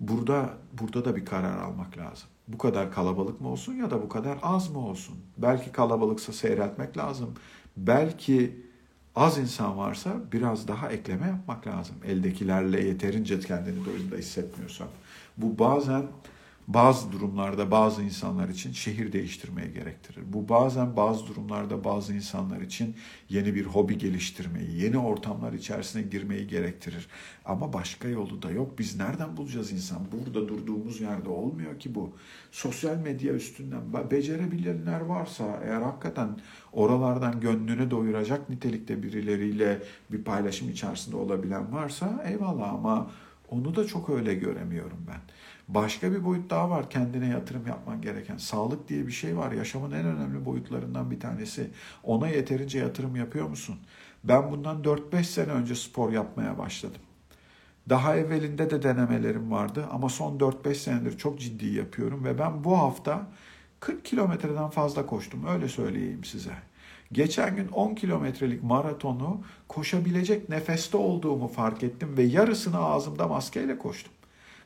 [0.00, 2.28] Burada burada da bir karar almak lazım.
[2.48, 5.16] Bu kadar kalabalık mı olsun ya da bu kadar az mı olsun?
[5.38, 7.34] Belki kalabalıksa seyreltmek lazım.
[7.76, 8.56] Belki
[9.16, 11.96] az insan varsa biraz daha ekleme yapmak lazım.
[12.04, 14.88] Eldekilerle yeterince kendini doyumda hissetmiyorsan.
[15.36, 16.02] Bu bazen
[16.68, 20.22] bazı durumlarda bazı insanlar için şehir değiştirmeye gerektirir.
[20.26, 22.96] Bu bazen bazı durumlarda bazı insanlar için
[23.28, 27.08] yeni bir hobi geliştirmeyi, yeni ortamlar içerisine girmeyi gerektirir.
[27.44, 28.78] Ama başka yolu da yok.
[28.78, 29.98] Biz nereden bulacağız insan?
[30.12, 32.12] Burada durduğumuz yerde olmuyor ki bu.
[32.52, 36.28] Sosyal medya üstünden becerebilenler varsa eğer hakikaten
[36.72, 43.10] oralardan gönlünü doyuracak nitelikte birileriyle bir paylaşım içerisinde olabilen varsa eyvallah ama
[43.50, 45.20] onu da çok öyle göremiyorum ben.
[45.68, 48.36] Başka bir boyut daha var kendine yatırım yapman gereken.
[48.36, 49.52] Sağlık diye bir şey var.
[49.52, 51.70] Yaşamın en önemli boyutlarından bir tanesi.
[52.04, 53.76] Ona yeterince yatırım yapıyor musun?
[54.24, 57.00] Ben bundan 4-5 sene önce spor yapmaya başladım.
[57.88, 62.78] Daha evvelinde de denemelerim vardı ama son 4-5 senedir çok ciddi yapıyorum ve ben bu
[62.78, 63.26] hafta
[63.80, 66.52] 40 kilometreden fazla koştum öyle söyleyeyim size.
[67.12, 74.12] Geçen gün 10 kilometrelik maratonu koşabilecek nefeste olduğumu fark ettim ve yarısını ağzımda maskeyle koştum.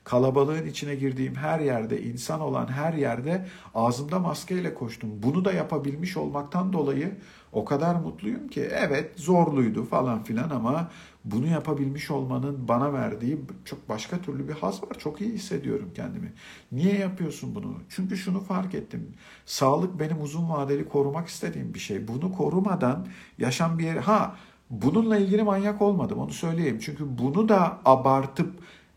[0.05, 5.11] Kalabalığın içine girdiğim her yerde, insan olan her yerde ağzımda maskeyle koştum.
[5.23, 7.17] Bunu da yapabilmiş olmaktan dolayı
[7.53, 10.91] o kadar mutluyum ki evet zorluydu falan filan ama
[11.25, 14.99] bunu yapabilmiş olmanın bana verdiği çok başka türlü bir haz var.
[14.99, 16.33] Çok iyi hissediyorum kendimi.
[16.73, 17.75] Niye yapıyorsun bunu?
[17.89, 19.15] Çünkü şunu fark ettim.
[19.47, 22.09] Sağlık benim uzun vadeli korumak istediğim bir şey.
[22.09, 23.07] Bunu korumadan
[23.39, 24.01] yaşam bir yere...
[24.01, 24.37] Ha
[24.71, 26.79] bununla ilgili manyak olmadım onu söyleyeyim.
[26.83, 28.55] Çünkü bunu da abartıp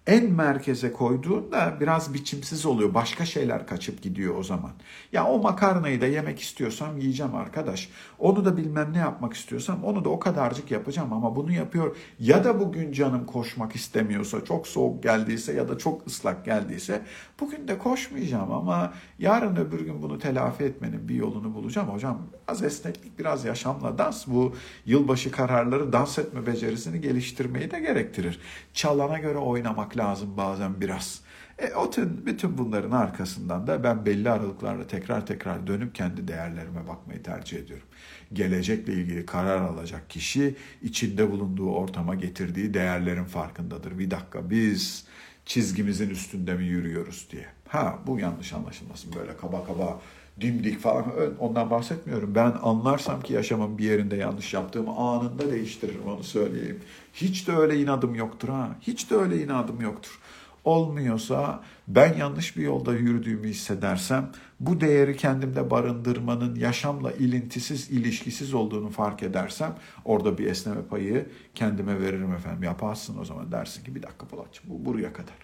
[0.08, 2.94] en merkeze koyduğunda biraz biçimsiz oluyor.
[2.94, 4.72] Başka şeyler kaçıp gidiyor o zaman.
[5.12, 7.90] Ya o makarnayı da yemek istiyorsam yiyeceğim arkadaş.
[8.20, 11.96] Onu da bilmem ne yapmak istiyorsam onu da o kadarcık yapacağım ama bunu yapıyor.
[12.20, 17.02] Ya da bugün canım koşmak istemiyorsa, çok soğuk geldiyse ya da çok ıslak geldiyse
[17.40, 21.88] bugün de koşmayacağım ama yarın öbür gün bunu telafi etmenin bir yolunu bulacağım.
[21.88, 28.40] Hocam az esneklik, biraz yaşamla dans bu yılbaşı kararları dans etme becerisini geliştirmeyi de gerektirir.
[28.74, 31.22] Çalana göre oynamak lazım bazen biraz.
[31.60, 36.88] E, o tüm, bütün bunların arkasından da ben belli aralıklarla tekrar tekrar dönüp kendi değerlerime
[36.88, 37.88] bakmayı tercih ediyorum.
[38.34, 44.00] Gelecekle ilgili karar alacak kişi içinde bulunduğu ortama getirdiği değerlerin farkındadır.
[44.00, 45.06] Bir dakika biz
[45.46, 47.46] çizgimizin üstünde mi yürüyoruz diye.
[47.68, 50.02] Ha bu yanlış anlaşılmasın böyle kaba kaba
[50.42, 51.06] dimdik falan
[51.40, 52.36] ondan bahsetmiyorum.
[52.36, 56.80] Ben anlarsam ki yaşamın bir yerinde yanlış yaptığımı anında değiştiririm onu söyleyeyim.
[57.16, 58.76] Hiç de öyle inadım yoktur ha.
[58.82, 60.20] Hiç de öyle inadım yoktur.
[60.64, 68.90] Olmuyorsa ben yanlış bir yolda yürüdüğümü hissedersem bu değeri kendimde barındırmanın yaşamla ilintisiz, ilişkisiz olduğunu
[68.90, 72.64] fark edersem orada bir esneme payı kendime veririm efendim.
[72.64, 75.36] Yaparsın o zaman dersin ki bir dakika Polatcığım bu buraya kadar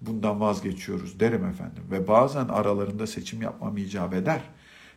[0.00, 1.82] bundan vazgeçiyoruz derim efendim.
[1.90, 4.40] Ve bazen aralarında seçim yapmam icap eder.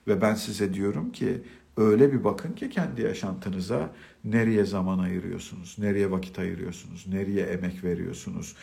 [0.07, 1.41] Ve ben size diyorum ki
[1.77, 3.89] öyle bir bakın ki kendi yaşantınıza
[4.23, 8.55] nereye zaman ayırıyorsunuz, nereye vakit ayırıyorsunuz, nereye emek veriyorsunuz,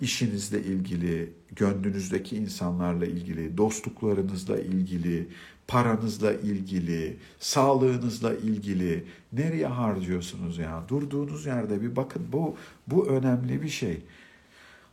[0.00, 5.28] işinizle ilgili, gönlünüzdeki insanlarla ilgili, dostluklarınızla ilgili,
[5.68, 10.84] paranızla ilgili, sağlığınızla ilgili nereye harcıyorsunuz ya?
[10.88, 14.02] Durduğunuz yerde bir bakın bu bu önemli bir şey.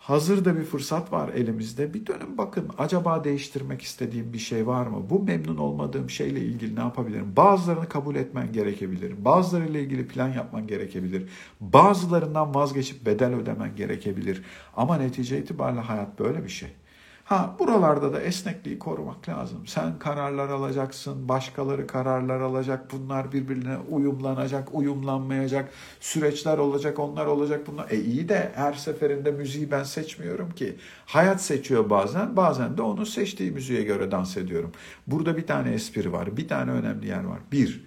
[0.03, 1.93] Hazırda bir fırsat var elimizde.
[1.93, 5.09] Bir dönün bakın acaba değiştirmek istediğim bir şey var mı?
[5.09, 7.33] Bu memnun olmadığım şeyle ilgili ne yapabilirim?
[7.35, 9.25] Bazılarını kabul etmen gerekebilir.
[9.25, 11.29] Bazılarıyla ilgili plan yapman gerekebilir.
[11.59, 14.43] Bazılarından vazgeçip bedel ödemen gerekebilir.
[14.77, 16.69] Ama netice itibariyle hayat böyle bir şey.
[17.23, 19.67] Ha buralarda da esnekliği korumak lazım.
[19.67, 22.91] Sen kararlar alacaksın, başkaları kararlar alacak.
[22.91, 25.69] Bunlar birbirine uyumlanacak, uyumlanmayacak.
[25.99, 27.91] Süreçler olacak, onlar olacak, bunlar.
[27.91, 30.77] E iyi de her seferinde müziği ben seçmiyorum ki.
[31.05, 34.71] Hayat seçiyor bazen, bazen de onun seçtiği müziğe göre dans ediyorum.
[35.07, 37.39] Burada bir tane espri var, bir tane önemli yer var.
[37.51, 37.83] Bir,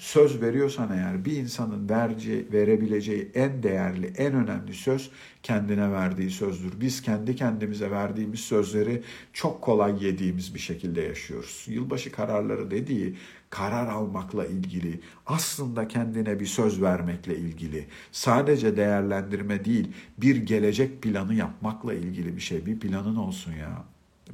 [0.00, 5.10] söz veriyorsan eğer bir insanın verci, verebileceği en değerli, en önemli söz
[5.42, 6.80] kendine verdiği sözdür.
[6.80, 11.64] Biz kendi kendimize verdiğimiz sözleri çok kolay yediğimiz bir şekilde yaşıyoruz.
[11.68, 13.16] Yılbaşı kararları dediği
[13.50, 21.34] karar almakla ilgili, aslında kendine bir söz vermekle ilgili, sadece değerlendirme değil, bir gelecek planı
[21.34, 22.66] yapmakla ilgili bir şey.
[22.66, 23.84] Bir planın olsun ya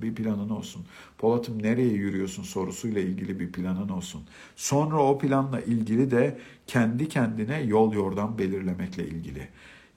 [0.02, 0.86] bir planın olsun.
[1.18, 4.22] Polat'ım nereye yürüyorsun sorusuyla ilgili bir planın olsun.
[4.56, 9.48] Sonra o planla ilgili de kendi kendine yol yordan belirlemekle ilgili.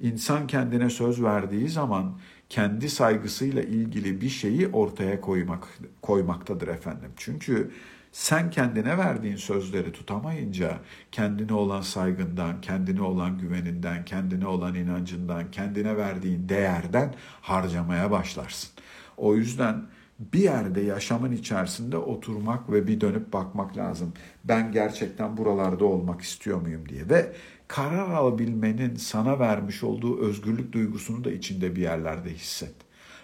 [0.02, 2.20] İnsan kendine söz verdiği zaman
[2.50, 5.68] kendi saygısıyla ilgili bir şeyi ortaya koymak
[6.02, 7.12] koymaktadır efendim.
[7.18, 7.72] Çünkü
[8.12, 10.80] sen kendine verdiğin sözleri tutamayınca
[11.12, 18.70] kendine olan saygından, kendine olan güveninden, kendine olan inancından, kendine verdiğin değerden harcamaya başlarsın.
[19.20, 19.84] O yüzden
[20.20, 24.14] bir yerde yaşamın içerisinde oturmak ve bir dönüp bakmak lazım.
[24.44, 27.34] Ben gerçekten buralarda olmak istiyor muyum diye ve
[27.68, 32.74] karar alabilmenin sana vermiş olduğu özgürlük duygusunu da içinde bir yerlerde hisset.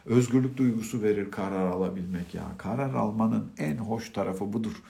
[0.05, 2.43] Özgürlük duygusu verir karar alabilmek ya.
[2.57, 4.83] Karar almanın en hoş tarafı budur.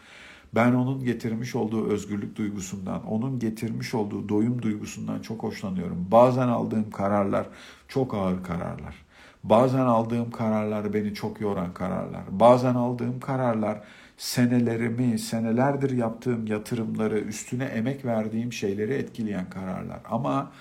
[0.55, 6.07] Ben onun getirmiş olduğu özgürlük duygusundan, onun getirmiş olduğu doyum duygusundan çok hoşlanıyorum.
[6.11, 7.47] Bazen aldığım kararlar
[7.87, 9.04] çok ağır kararlar.
[9.49, 12.23] Bazen aldığım kararlar beni çok yoran kararlar.
[12.31, 13.81] Bazen aldığım kararlar
[14.17, 19.99] senelerimi, senelerdir yaptığım yatırımları, üstüne emek verdiğim şeyleri etkileyen kararlar.
[20.09, 20.51] Ama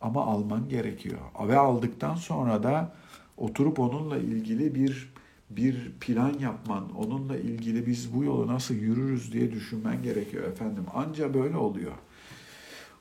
[0.00, 1.18] ama alman gerekiyor.
[1.48, 2.92] Ve aldıktan sonra da
[3.36, 5.12] oturup onunla ilgili bir
[5.50, 10.84] bir plan yapman, onunla ilgili biz bu yolu nasıl yürürüz diye düşünmen gerekiyor efendim.
[10.94, 11.92] Anca böyle oluyor.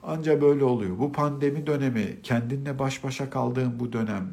[0.04, 1.00] Anca böyle oluyor.
[1.00, 4.28] Bu pandemi dönemi, kendinle baş başa kaldığın bu dönem,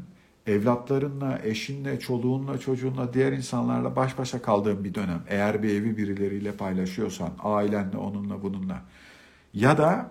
[0.48, 5.22] evlatlarınla, eşinle, çoluğunla, çocuğunla, diğer insanlarla baş başa kaldığın bir dönem.
[5.28, 8.82] Eğer bir evi birileriyle paylaşıyorsan, ailenle, onunla, bununla.
[9.54, 10.10] Ya da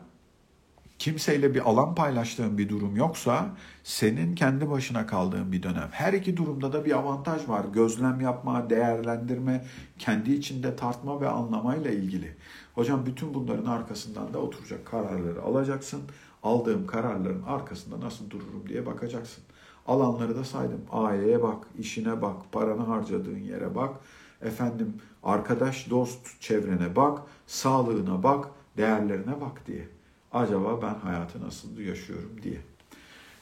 [0.99, 3.49] kimseyle bir alan paylaştığın bir durum yoksa
[3.83, 5.87] senin kendi başına kaldığın bir dönem.
[5.91, 7.65] Her iki durumda da bir avantaj var.
[7.73, 9.65] Gözlem yapma, değerlendirme,
[9.99, 12.35] kendi içinde tartma ve anlamayla ilgili.
[12.75, 16.01] Hocam bütün bunların arkasından da oturacak kararları alacaksın.
[16.43, 19.43] Aldığım kararların arkasında nasıl dururum diye bakacaksın.
[19.87, 20.81] Alanları da saydım.
[20.91, 23.95] Aileye bak, işine bak, paranı harcadığın yere bak.
[24.41, 29.87] Efendim arkadaş, dost çevrene bak, sağlığına bak, değerlerine bak diye.
[30.33, 32.57] Acaba ben hayatı nasıl yaşıyorum diye.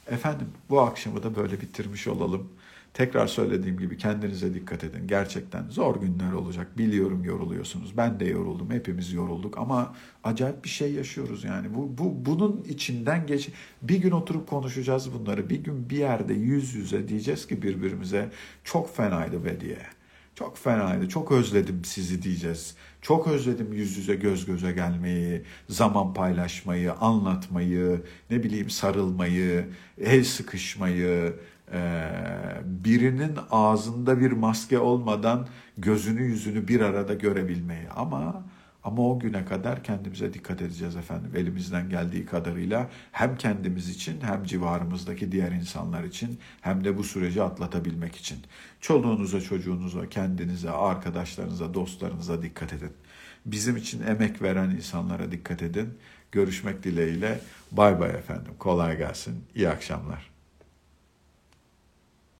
[0.06, 2.48] Efendim bu akşamı da böyle bitirmiş olalım.
[2.96, 5.06] Tekrar söylediğim gibi kendinize dikkat edin.
[5.06, 6.78] Gerçekten zor günler olacak.
[6.78, 7.96] Biliyorum yoruluyorsunuz.
[7.96, 8.70] Ben de yoruldum.
[8.70, 9.94] Hepimiz yorulduk ama
[10.24, 11.74] acayip bir şey yaşıyoruz yani.
[11.74, 13.48] Bu, bu bunun içinden geç
[13.82, 15.50] bir gün oturup konuşacağız bunları.
[15.50, 18.30] Bir gün bir yerde yüz yüze diyeceğiz ki birbirimize
[18.64, 19.78] çok fenaydı be diye.
[20.34, 21.08] Çok fenaydı.
[21.08, 22.76] Çok özledim sizi diyeceğiz.
[23.02, 29.68] Çok özledim yüz yüze göz göze gelmeyi, zaman paylaşmayı, anlatmayı, ne bileyim sarılmayı,
[30.00, 31.34] el sıkışmayı,
[32.64, 35.46] birinin ağzında bir maske olmadan
[35.78, 37.88] gözünü yüzünü bir arada görebilmeyi.
[37.96, 38.44] Ama
[38.86, 41.30] ama o güne kadar kendimize dikkat edeceğiz efendim.
[41.36, 47.42] Elimizden geldiği kadarıyla hem kendimiz için hem civarımızdaki diğer insanlar için hem de bu süreci
[47.42, 48.38] atlatabilmek için.
[48.80, 52.92] Çoluğunuza, çocuğunuza, kendinize, arkadaşlarınıza, dostlarınıza dikkat edin.
[53.46, 55.88] Bizim için emek veren insanlara dikkat edin.
[56.32, 57.40] Görüşmek dileğiyle.
[57.72, 58.52] Bay bay efendim.
[58.58, 59.44] Kolay gelsin.
[59.54, 60.35] İyi akşamlar.